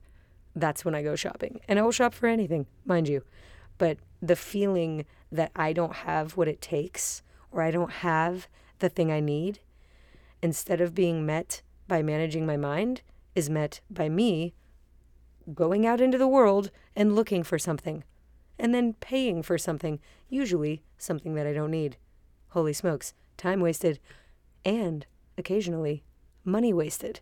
That's 0.55 0.85
when 0.85 0.95
I 0.95 1.03
go 1.03 1.17
shopping. 1.17 1.59
And 1.67 1.81
I 1.81 1.83
will 1.83 1.91
shop 1.91 2.15
for 2.15 2.29
anything, 2.29 2.69
mind 2.85 3.09
you. 3.09 3.25
But 3.79 3.99
the 4.21 4.37
feeling 4.37 5.07
that 5.31 5.53
I 5.57 5.73
don't 5.73 5.95
have 5.95 6.37
what 6.37 6.49
it 6.49 6.61
takes 6.61 7.23
or 7.51 7.63
I 7.63 7.71
don't 7.71 7.91
have 7.91 8.49
the 8.81 8.89
thing 8.89 9.11
I 9.11 9.21
need, 9.21 9.61
instead 10.43 10.81
of 10.81 10.95
being 10.95 11.25
met 11.25 11.63
by 11.87 12.03
managing 12.03 12.45
my 12.45 12.57
mind 12.57 13.03
is 13.35 13.49
met 13.49 13.81
by 13.91 14.09
me 14.09 14.55
going 15.55 15.87
out 15.87 16.01
into 16.01 16.19
the 16.19 16.29
world 16.29 16.71
and 16.95 17.15
looking 17.15 17.43
for 17.43 17.59
something, 17.59 18.05
and 18.59 18.75
then 18.75 18.95
paying 18.95 19.43
for 19.43 19.57
something, 19.57 19.99
usually 20.29 20.83
something 20.99 21.35
that 21.35 21.47
I 21.47 21.53
don't 21.53 21.71
need. 21.71 21.97
Holy 22.49 22.73
smokes, 22.73 23.15
time 23.37 23.61
wasted, 23.61 23.99
and 24.65 25.07
occasionally 25.37 26.03
money 26.45 26.73
wasted. 26.73 27.21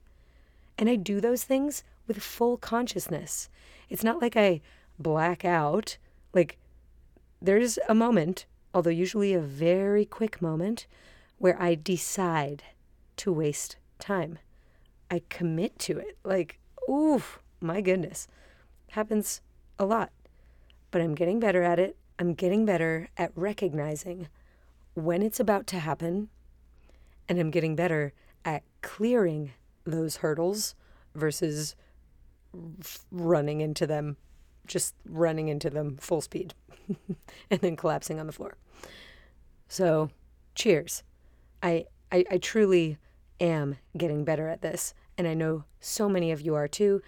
And 0.78 0.88
I 0.88 0.96
do 0.96 1.20
those 1.20 1.44
things 1.44 1.84
with 2.06 2.22
full 2.22 2.56
consciousness. 2.56 3.48
It's 3.88 4.04
not 4.04 4.20
like 4.20 4.36
I 4.36 4.60
black 4.98 5.44
out. 5.44 5.98
Like, 6.36 6.58
there's 7.40 7.78
a 7.88 7.94
moment, 7.94 8.44
although 8.74 8.90
usually 8.90 9.32
a 9.32 9.40
very 9.40 10.04
quick 10.04 10.42
moment, 10.42 10.86
where 11.38 11.60
I 11.60 11.74
decide 11.74 12.62
to 13.16 13.32
waste 13.32 13.76
time. 13.98 14.38
I 15.10 15.22
commit 15.30 15.78
to 15.78 15.98
it. 15.98 16.18
Like, 16.24 16.58
oof, 16.90 17.40
my 17.58 17.80
goodness. 17.80 18.28
Happens 18.90 19.40
a 19.78 19.86
lot. 19.86 20.12
But 20.90 21.00
I'm 21.00 21.14
getting 21.14 21.40
better 21.40 21.62
at 21.62 21.78
it. 21.78 21.96
I'm 22.18 22.34
getting 22.34 22.66
better 22.66 23.08
at 23.16 23.32
recognizing 23.34 24.28
when 24.92 25.22
it's 25.22 25.40
about 25.40 25.66
to 25.68 25.78
happen. 25.78 26.28
And 27.30 27.38
I'm 27.38 27.50
getting 27.50 27.74
better 27.74 28.12
at 28.44 28.62
clearing 28.82 29.52
those 29.84 30.16
hurdles 30.16 30.74
versus 31.14 31.74
running 33.10 33.62
into 33.62 33.86
them 33.86 34.18
just 34.66 34.94
running 35.08 35.48
into 35.48 35.70
them 35.70 35.96
full 35.98 36.20
speed 36.20 36.54
and 37.50 37.60
then 37.60 37.76
collapsing 37.76 38.20
on 38.20 38.26
the 38.26 38.32
floor. 38.32 38.56
So, 39.68 40.10
cheers. 40.54 41.02
I, 41.62 41.86
I, 42.12 42.24
I 42.30 42.38
truly 42.38 42.98
am 43.40 43.76
getting 43.96 44.24
better 44.24 44.48
at 44.48 44.62
this. 44.62 44.94
And 45.18 45.26
I 45.26 45.34
know 45.34 45.64
so 45.80 46.08
many 46.08 46.30
of 46.30 46.40
you 46.40 46.54
are 46.54 46.68
too. 46.68 47.02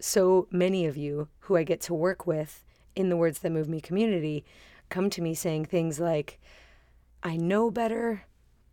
So 0.00 0.48
many 0.50 0.86
of 0.86 0.96
you 0.96 1.28
who 1.40 1.56
I 1.56 1.62
get 1.62 1.80
to 1.82 1.94
work 1.94 2.26
with 2.26 2.64
in 2.96 3.08
the 3.08 3.16
Words 3.16 3.40
That 3.40 3.50
Move 3.50 3.68
Me 3.68 3.80
community 3.80 4.44
come 4.88 5.10
to 5.10 5.22
me 5.22 5.34
saying 5.34 5.66
things 5.66 6.00
like, 6.00 6.40
I 7.22 7.36
know 7.36 7.70
better, 7.70 8.22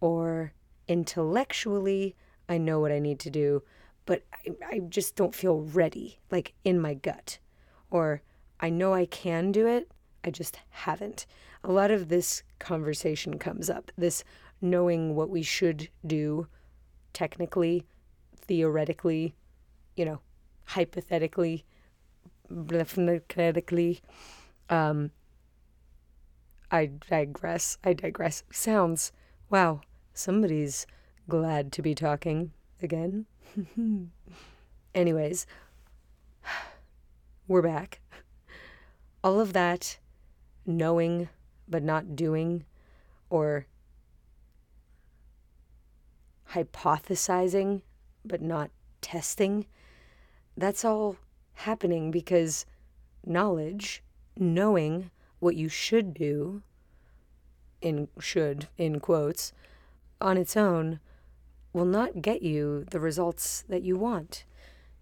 or 0.02 0.54
intellectually, 0.88 2.16
I 2.50 2.58
know 2.58 2.80
what 2.80 2.92
I 2.92 3.00
need 3.00 3.20
to 3.20 3.30
do, 3.30 3.64
but 4.06 4.24
I, 4.34 4.76
I 4.76 4.80
just 4.80 5.16
don't 5.16 5.34
feel 5.34 5.62
ready, 5.62 6.20
like 6.30 6.54
in 6.66 6.80
my 6.80 6.94
gut. 6.94 7.40
Or 7.92 8.22
I 8.60 8.70
know 8.70 8.94
I 8.94 9.06
can 9.06 9.52
do 9.52 9.68
it, 9.68 9.92
I 10.24 10.32
just 10.32 10.60
haven't. 10.70 11.28
A 11.64 11.72
lot 11.72 11.92
of 11.92 12.08
this 12.08 12.42
conversation 12.58 13.38
comes 13.38 13.70
up 13.70 13.92
this 13.98 14.24
knowing 14.62 15.16
what 15.16 15.30
we 15.30 15.44
should 15.44 15.90
do 16.06 16.48
technically, 17.14 17.86
theoretically, 18.36 19.36
you 19.96 20.06
know, 20.06 20.22
hypothetically, 20.66 21.66
definitely. 22.66 24.02
Um, 24.70 25.12
I 26.72 26.90
digress. 27.10 27.78
I 27.84 27.94
digress. 27.94 28.44
Sounds, 28.52 29.12
wow, 29.50 29.82
somebody's 30.14 30.88
glad 31.28 31.72
to 31.74 31.82
be 31.82 31.94
talking 31.94 32.52
again. 32.82 33.26
Anyways, 34.96 35.46
we're 37.52 37.62
back. 37.62 38.00
All 39.26 39.42
of 39.42 39.52
that 39.52 40.00
knowing 40.66 41.28
but 41.68 41.84
not 41.84 42.16
doing 42.16 42.64
or 43.30 43.66
hypothesizing 46.52 47.82
but 48.24 48.42
not 48.42 48.72
testing, 49.02 49.66
that's 50.56 50.86
all 50.86 51.18
happening 51.56 52.10
because 52.10 52.66
knowledge, 53.26 54.02
knowing 54.38 55.12
what 55.40 55.58
you 55.58 55.68
should 55.68 56.14
do, 56.14 56.62
in 57.82 58.08
should, 58.18 58.70
in 58.78 59.02
quotes, 59.02 59.52
on 60.22 60.38
its 60.38 60.56
own, 60.56 61.02
will 61.74 61.84
not 61.84 62.22
get 62.22 62.42
you 62.42 62.86
the 62.92 63.00
results 63.02 63.66
that 63.68 63.84
you 63.84 63.98
want. 63.98 64.46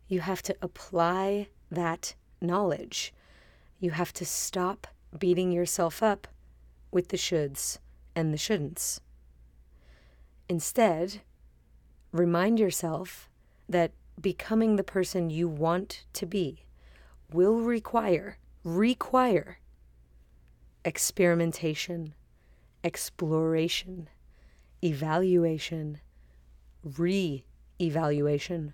You 0.08 0.22
have 0.22 0.42
to 0.42 0.56
apply 0.64 1.50
that 1.70 2.16
knowledge. 2.42 3.14
You 3.80 3.92
have 3.92 4.14
to 4.14 4.26
stop 4.26 4.88
beating 5.18 5.52
yourself 5.52 6.04
up 6.04 6.28
with 6.92 7.10
the 7.10 7.18
shoulds 7.18 7.78
and 8.16 8.34
the 8.34 8.38
shouldn'ts. 8.38 9.00
Instead, 10.48 11.22
remind 12.12 12.60
yourself 12.60 13.30
that 13.68 13.92
becoming 14.20 14.76
the 14.76 14.84
person 14.84 15.30
you 15.30 15.48
want 15.48 16.06
to 16.14 16.26
be 16.26 16.66
will 17.32 17.60
require, 17.62 18.38
require 18.64 19.60
experimentation, 20.84 22.14
exploration, 22.84 24.10
evaluation, 24.84 26.00
re 26.84 27.46
evaluation, 27.80 28.74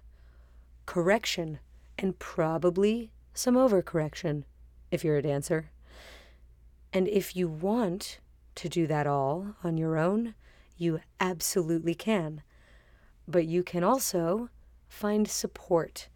correction, 0.86 1.60
and 1.98 2.18
probably 2.20 3.12
some 3.36 3.56
overcorrection 3.56 4.43
if 4.89 5.04
you're 5.04 5.17
a 5.17 5.21
dancer. 5.21 5.69
And 6.91 7.08
if 7.08 7.36
you 7.36 7.48
want 7.48 8.19
to 8.56 8.69
do 8.69 8.88
that 8.88 9.06
all 9.06 9.56
on 9.63 9.78
your 9.78 9.98
own, 9.98 10.34
you 10.78 11.02
absolutely 11.19 11.93
can. 11.93 12.41
But 13.28 13.45
you 13.45 13.62
can 13.62 13.84
also 13.84 14.50
find 14.88 15.28
support. 15.28 16.08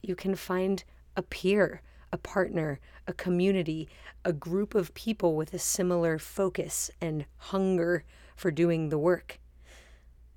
You 0.00 0.16
can 0.16 0.34
find 0.34 0.82
a 1.14 1.22
peer, 1.22 1.82
a 2.10 2.16
partner, 2.16 2.80
a 3.06 3.12
community, 3.12 3.88
a 4.24 4.32
group 4.32 4.74
of 4.74 4.94
people 4.94 5.36
with 5.36 5.52
a 5.52 5.58
similar 5.58 6.18
focus 6.18 6.90
and 7.00 7.26
hunger 7.36 8.04
for 8.34 8.50
doing 8.50 8.88
the 8.88 8.98
work. 8.98 9.38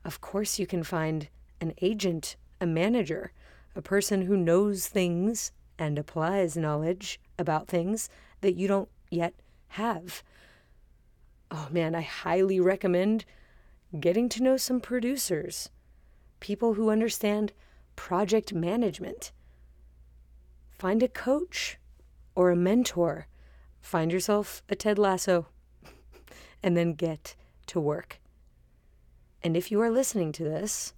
Of 0.04 0.20
course, 0.20 0.60
you 0.60 0.68
can 0.68 0.84
find 0.84 1.30
an 1.62 1.74
agent, 1.82 2.36
a 2.60 2.66
manager, 2.66 3.32
a 3.76 3.82
person 3.82 4.24
who 4.24 4.36
knows 4.36 4.88
things 4.88 5.52
and 5.78 5.98
applies 5.98 6.56
knowledge 6.56 7.20
about 7.38 7.68
things 7.68 8.10
that 8.42 8.56
you 8.56 8.68
don't 8.68 8.90
yet 9.10 9.34
have. 9.70 10.24
Oh 11.52 11.68
man, 11.72 11.96
I 11.96 12.02
highly 12.02 12.60
recommend 12.60 13.26
getting 14.00 14.30
to 14.30 14.44
know 14.44 14.58
some 14.58 14.80
producers, 14.80 15.70
people 16.40 16.74
who 16.74 16.90
understand 16.90 17.54
project 17.96 18.54
management. 18.54 19.32
Find 20.70 21.02
a 21.02 21.08
coach 21.08 21.78
or 22.36 22.52
a 22.52 22.56
mentor. 22.56 23.28
Find 23.82 24.12
yourself 24.12 24.64
a 24.68 24.76
Ted 24.76 24.98
Lasso 24.98 25.48
and 26.64 26.76
then 26.76 26.94
get 26.94 27.36
to 27.68 27.80
work. 27.80 28.20
And 29.42 29.56
if 29.56 29.72
you 29.72 29.80
are 29.82 29.92
listening 29.92 30.32
to 30.34 30.44
this, 30.44 30.94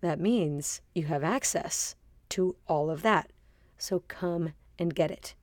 that 0.00 0.20
means 0.20 0.82
you 0.94 1.04
have 1.04 1.24
access 1.24 1.96
to 2.30 2.56
all 2.68 2.90
of 2.90 3.02
that. 3.02 3.30
So 3.78 4.02
come 4.08 4.52
and 4.78 4.94
get 4.94 5.10
it. 5.10 5.34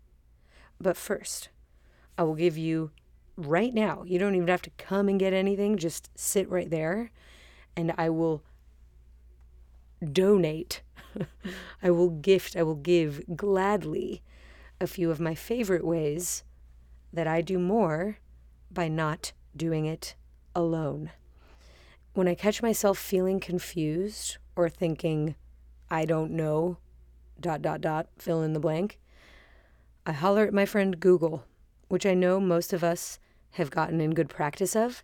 But 0.79 0.97
first, 0.97 1.49
I 2.17 2.23
will 2.23 2.35
give 2.35 2.57
you 2.57 2.91
right 3.35 3.73
now, 3.73 4.03
you 4.05 4.19
don't 4.19 4.35
even 4.35 4.47
have 4.47 4.61
to 4.63 4.69
come 4.71 5.09
and 5.09 5.19
get 5.19 5.33
anything, 5.33 5.77
just 5.77 6.09
sit 6.15 6.49
right 6.49 6.69
there, 6.69 7.11
and 7.75 7.93
I 7.97 8.09
will 8.09 8.43
donate. 10.11 10.81
I 11.83 11.89
will 11.91 12.09
gift, 12.09 12.55
I 12.55 12.63
will 12.63 12.75
give 12.75 13.23
gladly 13.35 14.21
a 14.79 14.87
few 14.87 15.09
of 15.11 15.19
my 15.19 15.35
favorite 15.35 15.85
ways 15.85 16.43
that 17.11 17.27
I 17.27 17.41
do 17.41 17.59
more 17.59 18.17
by 18.71 18.87
not 18.87 19.31
doing 19.55 19.85
it 19.85 20.15
alone. 20.55 21.11
When 22.13 22.27
I 22.27 22.35
catch 22.35 22.61
myself 22.61 22.97
feeling 22.97 23.39
confused 23.39 24.37
or 24.55 24.69
thinking, 24.69 25.35
I 25.89 26.05
don't 26.05 26.31
know, 26.31 26.77
dot, 27.39 27.61
dot, 27.61 27.81
dot, 27.81 28.07
fill 28.17 28.41
in 28.41 28.53
the 28.53 28.59
blank, 28.59 28.99
I 30.05 30.11
holler 30.11 30.45
at 30.45 30.53
my 30.53 30.65
friend 30.65 30.99
Google, 30.99 31.45
which 31.87 32.05
I 32.05 32.13
know 32.13 32.39
most 32.39 32.73
of 32.73 32.83
us 32.83 33.19
have 33.51 33.71
gotten 33.71 34.01
in 34.01 34.11
good 34.11 34.29
practice 34.29 34.75
of, 34.75 35.03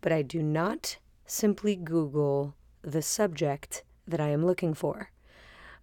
but 0.00 0.12
I 0.12 0.22
do 0.22 0.42
not 0.42 0.98
simply 1.26 1.74
Google 1.74 2.54
the 2.82 3.02
subject 3.02 3.82
that 4.06 4.20
I 4.20 4.28
am 4.28 4.46
looking 4.46 4.74
for. 4.74 5.10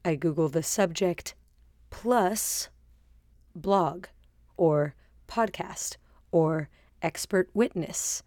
I 0.04 0.16
Google 0.16 0.50
the 0.50 0.64
subject 0.64 1.36
plus 1.90 2.70
blog 3.56 4.08
or 4.58 4.96
podcast 5.28 5.98
or 6.32 6.70
expert 7.02 7.50
witness 7.54 8.24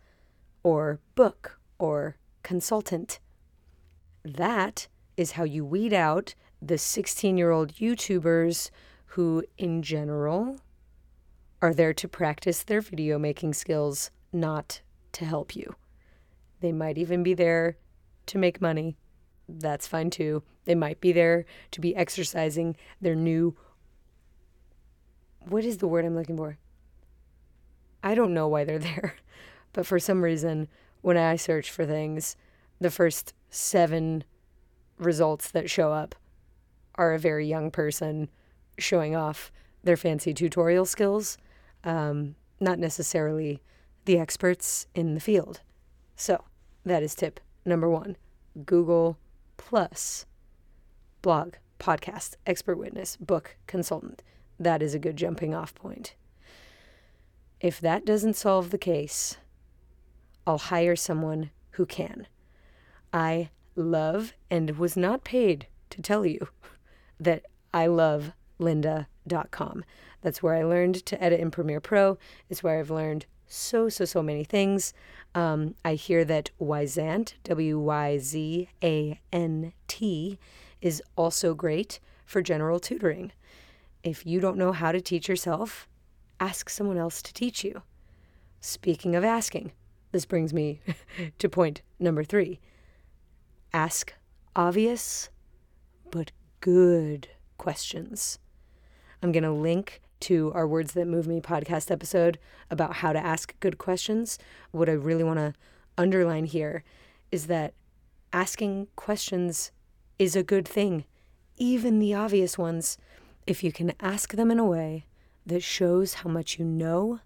or 0.63 1.01
book 1.15 1.59
or 1.79 2.17
consultant. 2.43 3.19
That 4.25 4.89
is 5.17 5.33
how 5.33 5.45
you 5.45 5.65
weed 5.65 5.93
out 5.93 6.35
the 6.61 6.79
16 6.79 7.37
year 7.37 7.51
old 7.51 7.75
YouTubers 7.75 8.71
who, 9.13 9.43
in 9.57 9.83
general, 9.83 10.59
are 11.61 11.75
there 11.75 11.95
to 11.95 12.09
practice 12.09 12.63
their 12.63 12.81
video 12.81 13.19
making 13.19 13.55
skills, 13.55 14.11
not 14.33 14.81
to 15.13 15.25
help 15.25 15.57
you. 15.57 15.75
They 16.61 16.73
might 16.73 16.99
even 16.99 17.23
be 17.23 17.35
there 17.35 17.77
to 18.27 18.39
make 18.39 18.61
money 18.61 18.97
that's 19.49 19.87
fine 19.87 20.11
too. 20.11 20.43
They 20.67 20.75
might 20.75 21.01
be 21.01 21.13
there 21.13 21.47
to 21.71 21.81
be 21.81 21.97
exercising 21.97 22.77
their 23.01 23.15
new. 23.15 23.57
What 25.41 25.65
is 25.65 25.79
the 25.79 25.89
word 25.89 26.05
I'm 26.05 26.15
looking 26.15 26.37
for? 26.37 26.59
I 28.03 28.15
don't 28.15 28.35
know 28.35 28.47
why 28.47 28.65
they're 28.65 28.79
there, 28.79 29.17
but 29.73 29.87
for 29.87 29.99
some 29.99 30.23
reason, 30.23 30.69
when 31.01 31.17
I 31.17 31.37
search 31.37 31.71
for 31.71 31.87
things, 31.87 32.37
the 32.81 32.91
first 32.91 33.33
seven 33.51 34.25
results 34.99 35.51
that 35.53 35.71
show 35.71 35.93
up 35.93 36.15
are 36.99 37.15
a 37.15 37.19
very 37.19 37.47
young 37.47 37.71
person 37.71 38.29
showing 38.77 39.17
off 39.17 39.51
their 39.83 39.97
fancy 39.97 40.35
tutorial 40.35 40.85
skills, 40.85 41.39
um, 41.85 42.35
not 42.61 42.79
necessarily 42.79 43.63
the 44.05 44.19
experts 44.19 44.87
in 44.95 45.15
the 45.15 45.21
field. 45.21 45.61
So, 46.17 46.45
that 46.85 47.03
is 47.03 47.15
tip 47.15 47.41
number 47.65 47.89
one 47.89 48.17
Google 48.67 49.19
plus 49.57 50.27
blog, 51.23 51.55
podcast, 51.79 52.37
expert 52.47 52.77
witness, 52.77 53.17
book, 53.17 53.57
consultant. 53.67 54.23
That 54.59 54.83
is 54.83 54.95
a 54.95 54.99
good 54.99 55.17
jumping 55.17 55.55
off 55.55 55.75
point. 55.75 56.15
If 57.61 57.81
that 57.81 58.05
doesn't 58.05 58.37
solve 58.37 58.71
the 58.71 58.79
case, 58.79 59.37
I'll 60.47 60.59
hire 60.59 60.97
someone 60.97 61.51
who 61.73 61.87
can. 61.87 62.27
I 63.13 63.51
love 63.77 64.33
and 64.51 64.79
was 64.79 64.97
not 64.97 65.25
paid 65.25 65.67
to 65.91 66.03
tell 66.03 66.27
you 66.27 66.49
that 67.21 67.45
I 67.73 67.87
love 67.87 68.33
overwhelm.com. 68.61 69.85
That's 70.21 70.43
where 70.43 70.55
I 70.55 70.65
learned 70.65 71.07
to 71.07 71.23
edit 71.23 71.41
in 71.41 71.51
Premiere 71.51 71.81
Pro. 71.81 72.19
It's 72.49 72.63
where 72.63 72.79
I've 72.79 72.91
learned 72.91 73.27
so, 73.47 73.89
so, 73.89 74.05
so 74.05 74.23
many 74.23 74.45
things. 74.45 74.93
Um, 75.35 75.75
I 75.85 75.95
hear 75.95 76.25
that 76.25 76.51
Wyzant, 76.61 77.35
W 77.45 77.79
Y 77.79 78.19
Z 78.19 78.69
A 78.83 79.21
N 79.33 79.73
T, 79.87 80.39
is 80.81 81.03
also 81.17 81.55
great 81.55 82.01
for 82.25 82.43
general 82.43 82.81
tutoring. 82.81 83.33
If 84.03 84.27
you 84.27 84.41
don't 84.41 84.59
know 84.59 84.73
how 84.73 84.93
to 84.93 85.01
teach 85.01 85.29
yourself, 85.29 85.89
ask 86.41 86.69
someone 86.69 86.99
else 86.99 87.23
to 87.23 87.33
teach 87.33 87.65
you. 87.65 87.83
Speaking 88.61 89.15
of 89.15 89.25
asking, 89.25 89.73
this 90.13 90.27
brings 90.27 90.53
me 90.53 90.81
to 91.39 91.49
point 91.49 91.83
number 91.99 92.25
three 92.25 92.61
ask 93.75 94.15
obvious 94.57 95.29
but 96.11 96.33
good 96.61 97.29
questions. 97.57 98.39
I'm 99.23 99.33
going 99.33 99.45
to 99.45 99.53
link 99.53 100.01
to 100.21 100.53
our 100.55 100.67
Words 100.67 100.93
That 100.93 101.07
Move 101.07 101.27
Me 101.27 101.41
podcast 101.41 101.91
episode 101.91 102.39
about 102.71 102.97
how 102.97 103.13
to 103.13 103.19
ask 103.19 103.59
good 103.61 103.79
questions. 103.79 104.39
What 104.71 104.89
I 104.89 104.93
really 104.93 105.25
want 105.25 105.39
to 105.39 105.55
underline 105.97 106.45
here 106.45 106.85
is 107.31 107.47
that 107.47 107.75
asking 108.33 108.89
questions 108.97 109.71
is 110.19 110.35
a 110.35 110.43
good 110.43 110.67
thing, 110.67 111.05
even 111.57 111.99
the 111.99 112.15
obvious 112.15 112.59
ones, 112.59 112.99
if 113.47 113.63
you 113.63 113.73
can 113.73 113.93
ask 114.01 114.35
them 114.35 114.51
in 114.51 114.59
a 114.59 114.65
way 114.65 115.07
that 115.47 115.63
shows 115.63 116.15
how 116.15 116.31
much 116.31 116.59
you 116.59 116.65
know, 116.65 117.21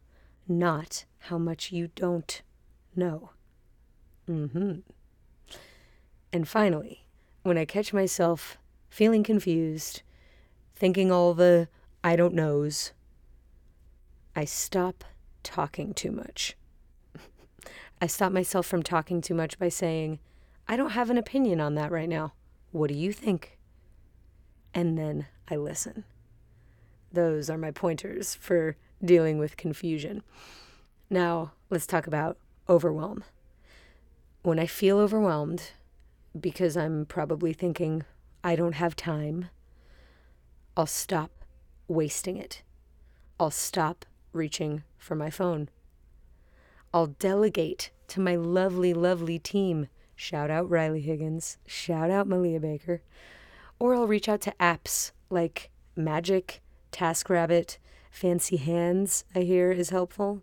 not 0.46 1.04
how 1.18 1.38
much 1.38 1.72
you 1.72 1.88
don't 1.94 2.42
know. 2.94 3.30
Mm-hmm. 4.28 4.80
And 6.32 6.48
finally, 6.48 7.06
when 7.42 7.58
I 7.58 7.64
catch 7.64 7.92
myself 7.92 8.58
feeling 8.92 9.22
confused, 9.22 10.02
thinking 10.76 11.10
all 11.10 11.32
the 11.32 11.66
I 12.04 12.14
don't 12.14 12.34
knows, 12.34 12.92
I 14.36 14.44
stop 14.44 15.02
talking 15.42 15.94
too 15.94 16.12
much. 16.12 16.58
I 18.02 18.06
stop 18.06 18.32
myself 18.32 18.66
from 18.66 18.82
talking 18.82 19.22
too 19.22 19.32
much 19.32 19.58
by 19.58 19.70
saying, 19.70 20.18
I 20.68 20.76
don't 20.76 20.90
have 20.90 21.08
an 21.08 21.16
opinion 21.16 21.58
on 21.58 21.74
that 21.76 21.90
right 21.90 22.08
now. 22.08 22.34
What 22.70 22.88
do 22.88 22.94
you 22.94 23.14
think? 23.14 23.58
And 24.74 24.98
then 24.98 25.24
I 25.48 25.56
listen. 25.56 26.04
Those 27.10 27.48
are 27.48 27.56
my 27.56 27.70
pointers 27.70 28.34
for 28.34 28.76
dealing 29.02 29.38
with 29.38 29.56
confusion. 29.56 30.22
Now, 31.08 31.52
let's 31.70 31.86
talk 31.86 32.06
about 32.06 32.36
overwhelm. 32.68 33.24
When 34.42 34.58
I 34.58 34.66
feel 34.66 34.98
overwhelmed, 34.98 35.70
because 36.38 36.76
I'm 36.76 37.06
probably 37.06 37.54
thinking, 37.54 38.04
I 38.44 38.56
don't 38.56 38.74
have 38.74 38.96
time, 38.96 39.50
I'll 40.76 40.86
stop 40.86 41.30
wasting 41.86 42.36
it. 42.36 42.62
I'll 43.38 43.50
stop 43.50 44.04
reaching 44.32 44.82
for 44.96 45.14
my 45.14 45.30
phone. 45.30 45.68
I'll 46.94 47.06
delegate 47.06 47.90
to 48.08 48.20
my 48.20 48.36
lovely, 48.36 48.92
lovely 48.92 49.38
team. 49.38 49.88
Shout 50.14 50.50
out 50.50 50.68
Riley 50.68 51.00
Higgins. 51.00 51.58
Shout 51.66 52.10
out 52.10 52.26
Malia 52.26 52.60
Baker. 52.60 53.02
Or 53.78 53.94
I'll 53.94 54.06
reach 54.06 54.28
out 54.28 54.40
to 54.42 54.54
apps 54.60 55.12
like 55.30 55.70
Magic, 55.96 56.60
TaskRabbit, 56.92 57.78
Fancy 58.10 58.56
Hands, 58.58 59.24
I 59.34 59.40
hear 59.40 59.72
is 59.72 59.90
helpful. 59.90 60.42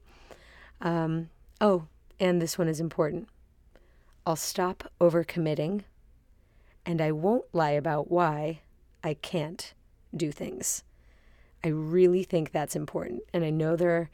Um, 0.81 1.29
oh, 1.61 1.85
and 2.19 2.41
this 2.41 2.57
one 2.57 2.67
is 2.67 2.79
important. 2.79 3.29
I'll 4.25 4.35
stop 4.35 4.91
overcommitting 4.99 5.83
and 6.89 7.01
I 7.01 7.11
won't 7.11 7.45
lie 7.53 7.77
about 7.77 8.09
why 8.09 8.61
I 9.03 9.13
can't 9.13 9.75
do 10.15 10.31
things. 10.31 10.83
I 11.63 11.67
really 11.67 12.23
think 12.23 12.51
that's 12.51 12.75
important. 12.75 13.21
And 13.31 13.45
I 13.45 13.51
know 13.51 13.75
there 13.75 14.09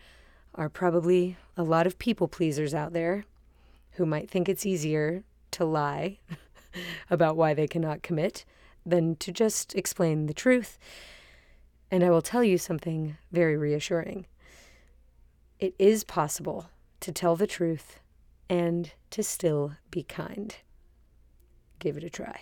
are 0.55 0.67
probably 0.67 1.37
a 1.55 1.63
lot 1.63 1.87
of 1.87 1.97
people 1.97 2.27
pleasers 2.27 2.73
out 2.73 2.91
there 2.91 3.23
who 3.91 4.05
might 4.05 4.29
think 4.29 4.49
it's 4.49 4.65
easier 4.65 5.23
to 5.51 5.63
lie 5.63 6.19
about 7.09 7.37
why 7.37 7.53
they 7.53 7.65
cannot 7.65 8.03
commit 8.03 8.43
than 8.85 9.15
to 9.17 9.31
just 9.31 9.73
explain 9.73 10.25
the 10.25 10.33
truth. 10.33 10.77
And 11.89 12.03
I 12.03 12.09
will 12.09 12.21
tell 12.21 12.43
you 12.43 12.57
something 12.57 13.15
very 13.31 13.55
reassuring. 13.55 14.25
It 15.61 15.75
is 15.79 16.03
possible 16.03 16.69
to 16.99 17.13
tell 17.13 17.37
the 17.37 17.47
truth 17.47 18.01
and 18.49 18.91
to 19.11 19.23
still 19.23 19.77
be 19.91 20.03
kind. 20.03 20.57
Give 21.79 21.95
it 21.95 22.03
a 22.03 22.09
try. 22.09 22.41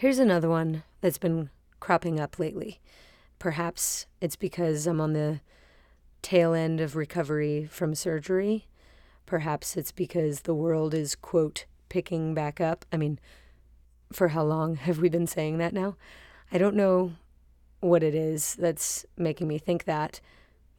Here's 0.00 0.18
another 0.18 0.48
one 0.48 0.82
that's 1.02 1.18
been 1.18 1.50
cropping 1.78 2.18
up 2.18 2.38
lately. 2.38 2.80
Perhaps 3.38 4.06
it's 4.18 4.34
because 4.34 4.86
I'm 4.86 4.98
on 4.98 5.12
the 5.12 5.40
tail 6.22 6.54
end 6.54 6.80
of 6.80 6.96
recovery 6.96 7.68
from 7.70 7.94
surgery. 7.94 8.66
Perhaps 9.26 9.76
it's 9.76 9.92
because 9.92 10.40
the 10.40 10.54
world 10.54 10.94
is, 10.94 11.14
quote, 11.14 11.66
picking 11.90 12.32
back 12.32 12.62
up. 12.62 12.86
I 12.90 12.96
mean, 12.96 13.20
for 14.10 14.28
how 14.28 14.42
long 14.42 14.76
have 14.86 15.00
we 15.00 15.10
been 15.10 15.26
saying 15.26 15.58
that 15.58 15.74
now? 15.74 15.96
I 16.50 16.56
don't 16.56 16.76
know 16.76 17.12
what 17.80 18.02
it 18.02 18.14
is 18.14 18.54
that's 18.54 19.04
making 19.18 19.48
me 19.48 19.58
think 19.58 19.84
that. 19.84 20.22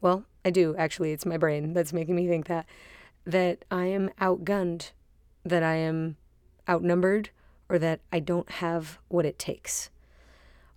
Well, 0.00 0.24
I 0.44 0.50
do, 0.50 0.74
actually. 0.76 1.12
It's 1.12 1.24
my 1.24 1.36
brain 1.36 1.74
that's 1.74 1.92
making 1.92 2.16
me 2.16 2.26
think 2.26 2.48
that. 2.48 2.66
That 3.24 3.64
I 3.70 3.84
am 3.84 4.10
outgunned, 4.20 4.90
that 5.44 5.62
I 5.62 5.76
am 5.76 6.16
outnumbered, 6.68 7.30
or 7.72 7.78
that 7.78 8.00
I 8.12 8.20
don't 8.20 8.50
have 8.50 8.98
what 9.08 9.24
it 9.24 9.38
takes. 9.38 9.88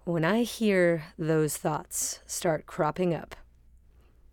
When 0.05 0.23
I 0.23 0.43
hear 0.43 1.03
those 1.19 1.57
thoughts 1.57 2.21
start 2.25 2.67
cropping 2.67 3.13
up, 3.13 3.35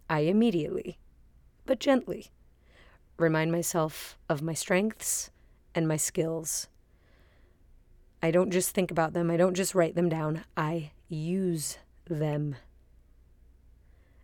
I 0.09 0.21
immediately, 0.21 1.01
but 1.67 1.81
gently, 1.81 2.31
remind 3.19 3.51
myself 3.51 4.17
of 4.29 4.43
my 4.43 4.55
strengths 4.55 5.33
and 5.75 5.89
my 5.89 5.97
skills. 5.97 6.69
I 8.23 8.31
don't 8.31 8.53
just 8.53 8.71
think 8.71 8.93
about 8.93 9.13
them, 9.13 9.29
I 9.29 9.37
don't 9.37 9.55
just 9.55 9.75
write 9.75 9.97
them 9.97 10.09
down, 10.09 10.45
I 10.57 10.93
use 11.09 11.79
them. 12.09 12.55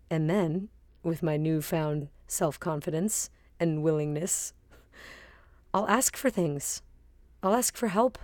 And 0.08 0.30
then, 0.30 0.68
with 1.02 1.24
my 1.24 1.36
newfound 1.36 2.08
self 2.28 2.60
confidence 2.60 3.30
and 3.58 3.82
willingness, 3.82 4.52
I'll 5.74 5.88
ask 5.88 6.16
for 6.16 6.30
things. 6.30 6.82
I'll 7.42 7.54
ask 7.54 7.76
for 7.76 7.88
help. 7.88 8.18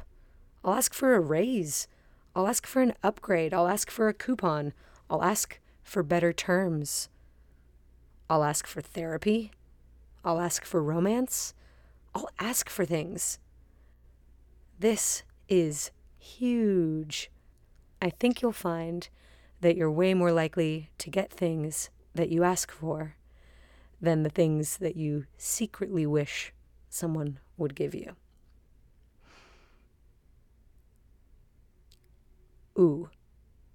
I'll 0.65 0.75
ask 0.75 0.93
for 0.93 1.15
a 1.15 1.21
raise. 1.21 1.87
I'll 2.35 2.49
ask 2.49 2.67
for 2.67 2.83
an 2.83 2.95
upgrade. 3.03 3.55
I'll 3.55 3.69
ask 3.69 3.91
for 3.91 4.09
a 4.09 4.15
coupon. 4.15 4.73
I'll 5.09 5.23
ask 5.23 5.61
for 5.83 6.03
better 6.03 6.33
terms. 6.33 7.09
I'll 8.29 8.43
ask 8.43 8.67
for 8.67 8.81
therapy. 8.81 9.53
I'll 10.25 10.41
ask 10.41 10.65
for 10.65 10.83
romance. 10.83 11.55
I'll 12.15 12.31
ask 12.39 12.69
for 12.69 12.85
things. 12.85 13.39
This 14.79 15.23
is 15.49 15.91
huge. 16.19 17.31
I 18.03 18.11
think 18.11 18.43
you'll 18.43 18.53
find 18.53 19.09
that 19.61 19.77
you're 19.77 19.91
way 19.91 20.15
more 20.15 20.33
likely 20.33 20.91
to 20.99 21.11
get 21.11 21.31
things 21.31 21.91
that 22.15 22.31
you 22.31 22.43
ask 22.43 22.73
for 22.73 23.17
than 24.01 24.23
the 24.23 24.31
things 24.31 24.79
that 24.79 24.97
you 24.97 25.27
secretly 25.37 26.07
wish 26.07 26.53
someone 26.89 27.39
would 27.57 27.75
give 27.75 27.95
you. 27.95 28.17
Ooh, 32.79 33.11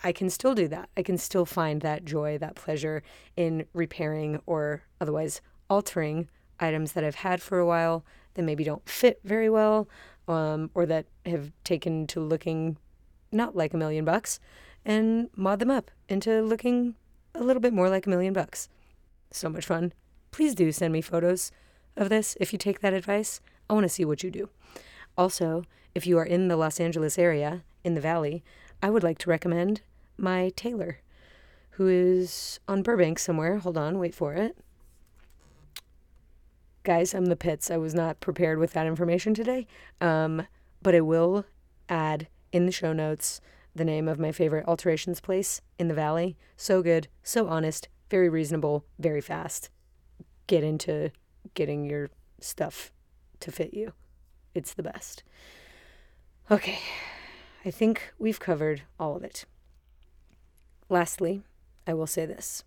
I 0.04 0.10
can 0.10 0.30
still 0.30 0.54
do 0.54 0.66
that. 0.68 0.88
I 0.96 1.02
can 1.02 1.16
still 1.16 1.46
find 1.46 1.80
that 1.82 2.04
joy, 2.04 2.38
that 2.38 2.56
pleasure 2.56 3.02
in 3.36 3.66
repairing 3.72 4.40
or 4.46 4.82
otherwise 5.00 5.40
altering 5.70 6.28
items 6.58 6.92
that 6.92 7.04
I've 7.04 7.16
had 7.16 7.40
for 7.40 7.58
a 7.58 7.66
while 7.66 8.04
that 8.34 8.42
maybe 8.42 8.64
don't 8.64 8.88
fit 8.88 9.20
very 9.22 9.48
well 9.48 9.88
um, 10.26 10.70
or 10.74 10.86
that 10.86 11.06
have 11.26 11.52
taken 11.62 12.06
to 12.08 12.20
looking 12.20 12.78
not 13.30 13.54
like 13.54 13.74
a 13.74 13.76
million 13.76 14.04
bucks 14.04 14.40
and 14.84 15.28
mod 15.36 15.58
them 15.58 15.70
up 15.70 15.90
into 16.08 16.42
looking 16.42 16.94
a 17.34 17.42
little 17.42 17.60
bit 17.60 17.72
more 17.72 17.88
like 17.88 18.06
a 18.06 18.10
million 18.10 18.32
bucks. 18.32 18.68
So 19.30 19.48
much 19.48 19.66
fun. 19.66 19.92
Please 20.32 20.54
do 20.54 20.72
send 20.72 20.92
me 20.92 21.00
photos 21.00 21.52
of 21.96 22.08
this 22.08 22.36
if 22.40 22.52
you 22.52 22.58
take 22.58 22.80
that 22.80 22.94
advice. 22.94 23.40
I 23.70 23.74
want 23.74 23.84
to 23.84 23.88
see 23.88 24.04
what 24.04 24.22
you 24.22 24.30
do. 24.30 24.48
Also, 25.16 25.64
if 25.94 26.06
you 26.06 26.18
are 26.18 26.24
in 26.24 26.48
the 26.48 26.56
Los 26.56 26.80
Angeles 26.80 27.18
area, 27.18 27.62
in 27.84 27.94
the 27.94 28.00
Valley, 28.00 28.42
I 28.82 28.90
would 28.90 29.02
like 29.02 29.18
to 29.18 29.30
recommend 29.30 29.82
my 30.16 30.50
tailor, 30.56 31.00
who 31.72 31.86
is 31.86 32.58
on 32.66 32.82
Burbank 32.82 33.18
somewhere. 33.18 33.58
Hold 33.58 33.76
on, 33.76 33.98
wait 33.98 34.14
for 34.14 34.32
it. 34.32 34.56
Guys, 36.82 37.14
I'm 37.14 37.26
the 37.26 37.36
pits. 37.36 37.70
I 37.70 37.76
was 37.76 37.94
not 37.94 38.20
prepared 38.20 38.58
with 38.58 38.72
that 38.72 38.86
information 38.86 39.34
today, 39.34 39.66
um, 40.00 40.46
but 40.82 40.94
I 40.94 41.00
will 41.00 41.44
add 41.88 42.26
in 42.52 42.66
the 42.66 42.72
show 42.72 42.92
notes 42.92 43.40
the 43.74 43.84
name 43.84 44.08
of 44.08 44.18
my 44.18 44.32
favorite 44.32 44.66
alterations 44.66 45.20
place 45.20 45.60
in 45.78 45.88
the 45.88 45.94
valley. 45.94 46.36
So 46.56 46.82
good, 46.82 47.08
so 47.22 47.48
honest, 47.48 47.88
very 48.10 48.28
reasonable, 48.28 48.84
very 48.98 49.20
fast. 49.20 49.70
Get 50.46 50.64
into 50.64 51.10
getting 51.54 51.84
your 51.84 52.10
stuff 52.40 52.92
to 53.40 53.52
fit 53.52 53.74
you. 53.74 53.92
It's 54.54 54.74
the 54.74 54.82
best. 54.82 55.22
Okay, 56.50 56.78
I 57.64 57.70
think 57.70 58.12
we've 58.18 58.40
covered 58.40 58.82
all 58.98 59.16
of 59.16 59.24
it. 59.24 59.46
Lastly, 60.88 61.42
I 61.86 61.94
will 61.94 62.06
say 62.06 62.26
this 62.26 62.64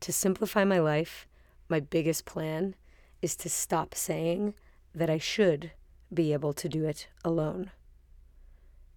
to 0.00 0.12
simplify 0.12 0.64
my 0.64 0.78
life, 0.78 1.26
my 1.68 1.80
biggest 1.80 2.24
plan 2.24 2.74
is 3.20 3.34
to 3.36 3.48
stop 3.48 3.94
saying 3.94 4.54
that 4.94 5.10
I 5.10 5.18
should 5.18 5.72
be 6.12 6.32
able 6.32 6.52
to 6.52 6.68
do 6.68 6.84
it 6.84 7.08
alone 7.24 7.70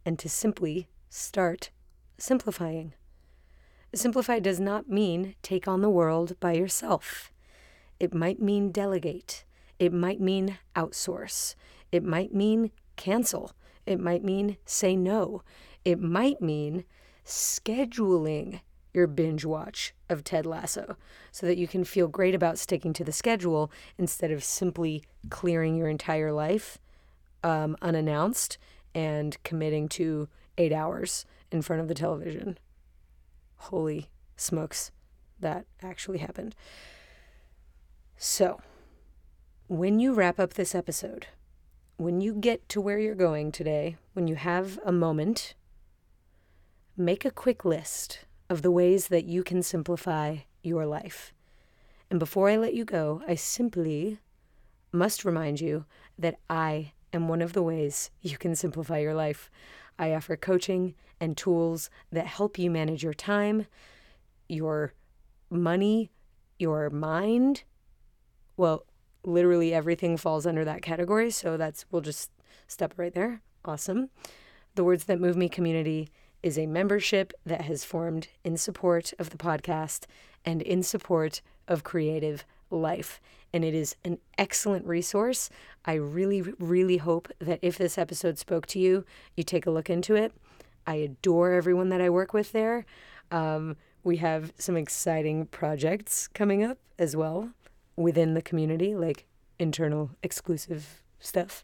and 0.05 0.17
to 0.19 0.29
simply 0.29 0.87
start 1.09 1.71
simplifying. 2.17 2.93
Simplify 3.93 4.39
does 4.39 4.59
not 4.59 4.89
mean 4.89 5.35
take 5.41 5.67
on 5.67 5.81
the 5.81 5.89
world 5.89 6.39
by 6.39 6.53
yourself. 6.53 7.30
It 8.01 8.15
might 8.15 8.41
mean 8.41 8.71
delegate. 8.71 9.45
It 9.77 9.93
might 9.93 10.19
mean 10.19 10.57
outsource. 10.75 11.53
It 11.91 12.03
might 12.03 12.33
mean 12.33 12.71
cancel. 12.95 13.51
It 13.85 13.99
might 13.99 14.23
mean 14.23 14.57
say 14.65 14.95
no. 14.95 15.43
It 15.85 15.99
might 15.99 16.41
mean 16.41 16.85
scheduling 17.23 18.61
your 18.91 19.05
binge 19.05 19.45
watch 19.45 19.93
of 20.09 20.23
Ted 20.23 20.47
Lasso 20.47 20.97
so 21.31 21.45
that 21.45 21.59
you 21.59 21.67
can 21.67 21.83
feel 21.83 22.07
great 22.07 22.33
about 22.33 22.57
sticking 22.57 22.91
to 22.93 23.03
the 23.03 23.11
schedule 23.11 23.71
instead 23.99 24.31
of 24.31 24.43
simply 24.43 25.03
clearing 25.29 25.75
your 25.75 25.87
entire 25.87 26.31
life 26.31 26.79
um, 27.43 27.77
unannounced 27.83 28.57
and 28.95 29.37
committing 29.43 29.87
to 29.89 30.27
eight 30.57 30.73
hours 30.73 31.23
in 31.51 31.61
front 31.61 31.83
of 31.83 31.87
the 31.87 31.93
television. 31.93 32.57
Holy 33.57 34.09
smokes, 34.37 34.89
that 35.39 35.67
actually 35.83 36.17
happened. 36.17 36.55
So, 38.23 38.61
when 39.67 39.99
you 39.99 40.13
wrap 40.13 40.39
up 40.39 40.53
this 40.53 40.75
episode, 40.75 41.25
when 41.97 42.21
you 42.21 42.35
get 42.35 42.69
to 42.69 42.79
where 42.79 42.99
you're 42.99 43.15
going 43.15 43.51
today, 43.51 43.97
when 44.13 44.27
you 44.27 44.35
have 44.35 44.77
a 44.85 44.91
moment, 44.91 45.55
make 46.95 47.25
a 47.25 47.31
quick 47.31 47.65
list 47.65 48.25
of 48.47 48.61
the 48.61 48.69
ways 48.69 49.07
that 49.07 49.25
you 49.25 49.43
can 49.43 49.63
simplify 49.63 50.37
your 50.61 50.85
life. 50.85 51.33
And 52.11 52.19
before 52.19 52.47
I 52.47 52.57
let 52.57 52.75
you 52.75 52.85
go, 52.85 53.23
I 53.27 53.33
simply 53.33 54.19
must 54.91 55.25
remind 55.25 55.59
you 55.59 55.85
that 56.19 56.37
I 56.47 56.91
am 57.11 57.27
one 57.27 57.41
of 57.41 57.53
the 57.53 57.63
ways 57.63 58.11
you 58.21 58.37
can 58.37 58.55
simplify 58.55 58.99
your 58.99 59.15
life. 59.15 59.49
I 59.97 60.13
offer 60.13 60.35
coaching 60.35 60.93
and 61.19 61.35
tools 61.35 61.89
that 62.11 62.27
help 62.27 62.59
you 62.59 62.69
manage 62.69 63.01
your 63.01 63.15
time, 63.15 63.65
your 64.47 64.93
money, 65.49 66.11
your 66.59 66.91
mind. 66.91 67.63
Well, 68.61 68.85
literally 69.23 69.73
everything 69.73 70.17
falls 70.17 70.45
under 70.45 70.63
that 70.65 70.83
category. 70.83 71.31
So 71.31 71.57
that's, 71.57 71.83
we'll 71.89 72.03
just 72.03 72.29
step 72.67 72.93
right 72.95 73.11
there. 73.11 73.41
Awesome. 73.65 74.11
The 74.75 74.83
Words 74.83 75.05
That 75.05 75.19
Move 75.19 75.35
Me 75.35 75.49
community 75.49 76.09
is 76.43 76.59
a 76.59 76.67
membership 76.67 77.33
that 77.43 77.61
has 77.63 77.83
formed 77.83 78.27
in 78.43 78.57
support 78.57 79.13
of 79.17 79.31
the 79.31 79.37
podcast 79.37 80.05
and 80.45 80.61
in 80.61 80.83
support 80.83 81.41
of 81.67 81.83
creative 81.83 82.45
life. 82.69 83.19
And 83.51 83.65
it 83.65 83.73
is 83.73 83.95
an 84.05 84.19
excellent 84.37 84.85
resource. 84.85 85.49
I 85.85 85.95
really, 85.95 86.43
really 86.59 86.97
hope 86.97 87.29
that 87.39 87.57
if 87.63 87.79
this 87.79 87.97
episode 87.97 88.37
spoke 88.37 88.67
to 88.67 88.79
you, 88.79 89.05
you 89.35 89.43
take 89.43 89.65
a 89.65 89.71
look 89.71 89.89
into 89.89 90.13
it. 90.13 90.33
I 90.85 90.97
adore 90.97 91.53
everyone 91.53 91.89
that 91.89 91.99
I 91.99 92.11
work 92.11 92.31
with 92.31 92.51
there. 92.51 92.85
Um, 93.31 93.75
we 94.03 94.17
have 94.17 94.53
some 94.59 94.77
exciting 94.77 95.47
projects 95.47 96.27
coming 96.27 96.63
up 96.63 96.77
as 96.99 97.15
well 97.15 97.53
within 97.95 98.33
the 98.33 98.41
community, 98.41 98.95
like 98.95 99.25
internal 99.59 100.09
exclusive 100.23 101.03
stuff. 101.19 101.63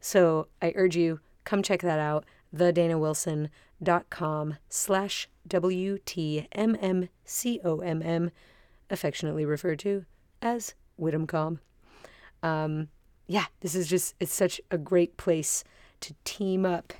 So 0.00 0.48
I 0.60 0.72
urge 0.76 0.96
you, 0.96 1.20
come 1.44 1.62
check 1.62 1.80
that 1.82 1.98
out. 1.98 2.24
TheDanaWilson.com 2.54 4.56
slash 4.68 5.28
W-T-M-M-C-O-M-M, 5.46 6.50
affectionately 8.90 9.44
referred 9.44 9.78
to 9.80 10.04
as 10.40 10.74
Whittemcom. 10.98 11.58
Um, 12.42 12.88
yeah, 13.26 13.46
this 13.60 13.74
is 13.74 13.88
just, 13.88 14.14
it's 14.20 14.32
such 14.32 14.60
a 14.70 14.78
great 14.78 15.16
place 15.16 15.64
to 16.00 16.14
team 16.24 16.64
up 16.64 16.92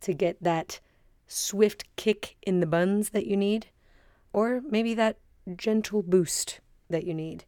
to 0.00 0.12
get 0.12 0.42
that 0.42 0.80
swift 1.26 1.84
kick 1.96 2.36
in 2.42 2.60
the 2.60 2.66
buns 2.66 3.10
that 3.10 3.26
you 3.26 3.36
need, 3.36 3.66
or 4.32 4.62
maybe 4.68 4.94
that 4.94 5.18
gentle 5.56 6.02
boost 6.02 6.60
that 6.88 7.04
you 7.04 7.14
need. 7.14 7.44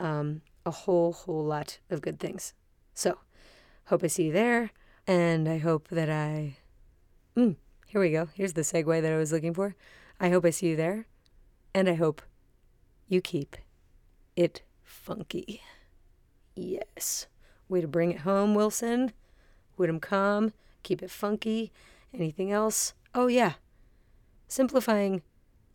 Um, 0.00 0.42
a 0.64 0.70
whole, 0.70 1.12
whole 1.12 1.44
lot 1.44 1.78
of 1.90 2.00
good 2.00 2.18
things. 2.18 2.54
So, 2.94 3.18
hope 3.86 4.04
I 4.04 4.06
see 4.06 4.24
you 4.24 4.32
there, 4.32 4.70
and 5.06 5.48
I 5.48 5.58
hope 5.58 5.88
that 5.88 6.10
I. 6.10 6.56
Mm, 7.36 7.56
here 7.86 8.00
we 8.00 8.10
go. 8.10 8.28
Here's 8.34 8.52
the 8.52 8.62
segue 8.62 9.02
that 9.02 9.12
I 9.12 9.16
was 9.16 9.32
looking 9.32 9.54
for. 9.54 9.74
I 10.20 10.30
hope 10.30 10.44
I 10.44 10.50
see 10.50 10.68
you 10.68 10.76
there, 10.76 11.06
and 11.74 11.88
I 11.88 11.94
hope 11.94 12.22
you 13.08 13.20
keep 13.20 13.56
it 14.36 14.62
funky. 14.82 15.62
Yes. 16.54 17.26
Way 17.68 17.80
to 17.80 17.88
bring 17.88 18.12
it 18.12 18.20
home, 18.20 18.54
Wilson. 18.54 19.12
Whittemcom. 19.78 20.52
Keep 20.82 21.02
it 21.02 21.10
funky. 21.10 21.72
Anything 22.12 22.52
else? 22.52 22.94
Oh, 23.14 23.26
yeah. 23.26 23.54
Simplifying 24.48 25.22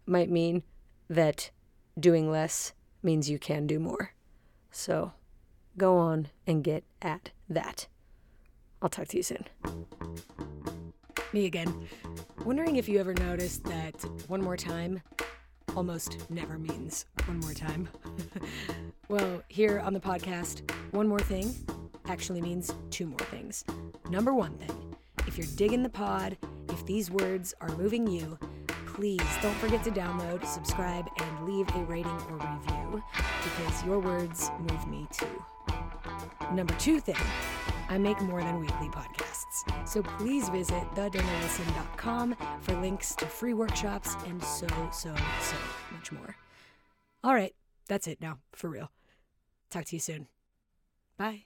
might 0.05 0.29
mean 0.29 0.63
that 1.09 1.49
doing 1.99 2.29
less 2.29 2.73
means 3.03 3.29
you 3.29 3.39
can 3.39 3.67
do 3.67 3.79
more. 3.79 4.13
So 4.71 5.13
go 5.77 5.97
on 5.97 6.27
and 6.45 6.63
get 6.63 6.83
at 7.01 7.31
that. 7.49 7.87
I'll 8.81 8.89
talk 8.89 9.07
to 9.09 9.17
you 9.17 9.23
soon. 9.23 9.45
Me 11.33 11.45
again. 11.45 11.87
Wondering 12.45 12.77
if 12.77 12.87
you 12.87 12.99
ever 12.99 13.13
noticed 13.13 13.63
that 13.65 13.95
one 14.27 14.41
more 14.41 14.57
time 14.57 15.01
almost 15.75 16.29
never 16.29 16.57
means 16.57 17.05
one 17.25 17.39
more 17.39 17.53
time. 17.53 17.89
well, 19.09 19.43
here 19.47 19.79
on 19.79 19.93
the 19.93 19.99
podcast, 19.99 20.69
one 20.91 21.07
more 21.07 21.19
thing 21.19 21.53
actually 22.07 22.41
means 22.41 22.73
two 22.89 23.05
more 23.05 23.19
things. 23.31 23.63
Number 24.09 24.33
one 24.33 24.57
thing, 24.57 24.95
if 25.27 25.37
you're 25.37 25.47
digging 25.55 25.83
the 25.83 25.89
pod, 25.89 26.37
if 26.69 26.85
these 26.85 27.11
words 27.11 27.53
are 27.61 27.69
moving 27.75 28.07
you, 28.07 28.37
please 28.85 29.21
don't 29.41 29.55
forget 29.55 29.83
to 29.83 29.91
download, 29.91 30.45
subscribe, 30.45 31.05
and 31.19 31.47
leave 31.47 31.67
a 31.75 31.79
rating 31.83 32.19
or 32.29 32.37
review 32.37 32.76
because 33.43 33.85
your 33.85 33.99
words 33.99 34.51
move 34.59 34.87
me 34.87 35.07
too. 35.11 35.43
Number 36.53 36.73
two 36.75 36.99
thing, 36.99 37.15
I 37.89 37.97
make 37.97 38.19
more 38.21 38.41
than 38.41 38.59
weekly 38.59 38.89
podcasts. 38.89 39.87
So 39.87 40.01
please 40.01 40.49
visit 40.49 40.83
thedanawilson.com 40.95 42.35
for 42.61 42.73
links 42.81 43.15
to 43.15 43.25
free 43.25 43.53
workshops 43.53 44.15
and 44.25 44.43
so, 44.43 44.67
so, 44.91 45.13
so 45.41 45.57
much 45.91 46.11
more. 46.11 46.35
All 47.23 47.33
right, 47.33 47.55
that's 47.87 48.07
it 48.07 48.21
now, 48.21 48.39
for 48.53 48.69
real. 48.69 48.91
Talk 49.69 49.85
to 49.85 49.95
you 49.95 49.99
soon. 49.99 50.27
Bye. 51.17 51.45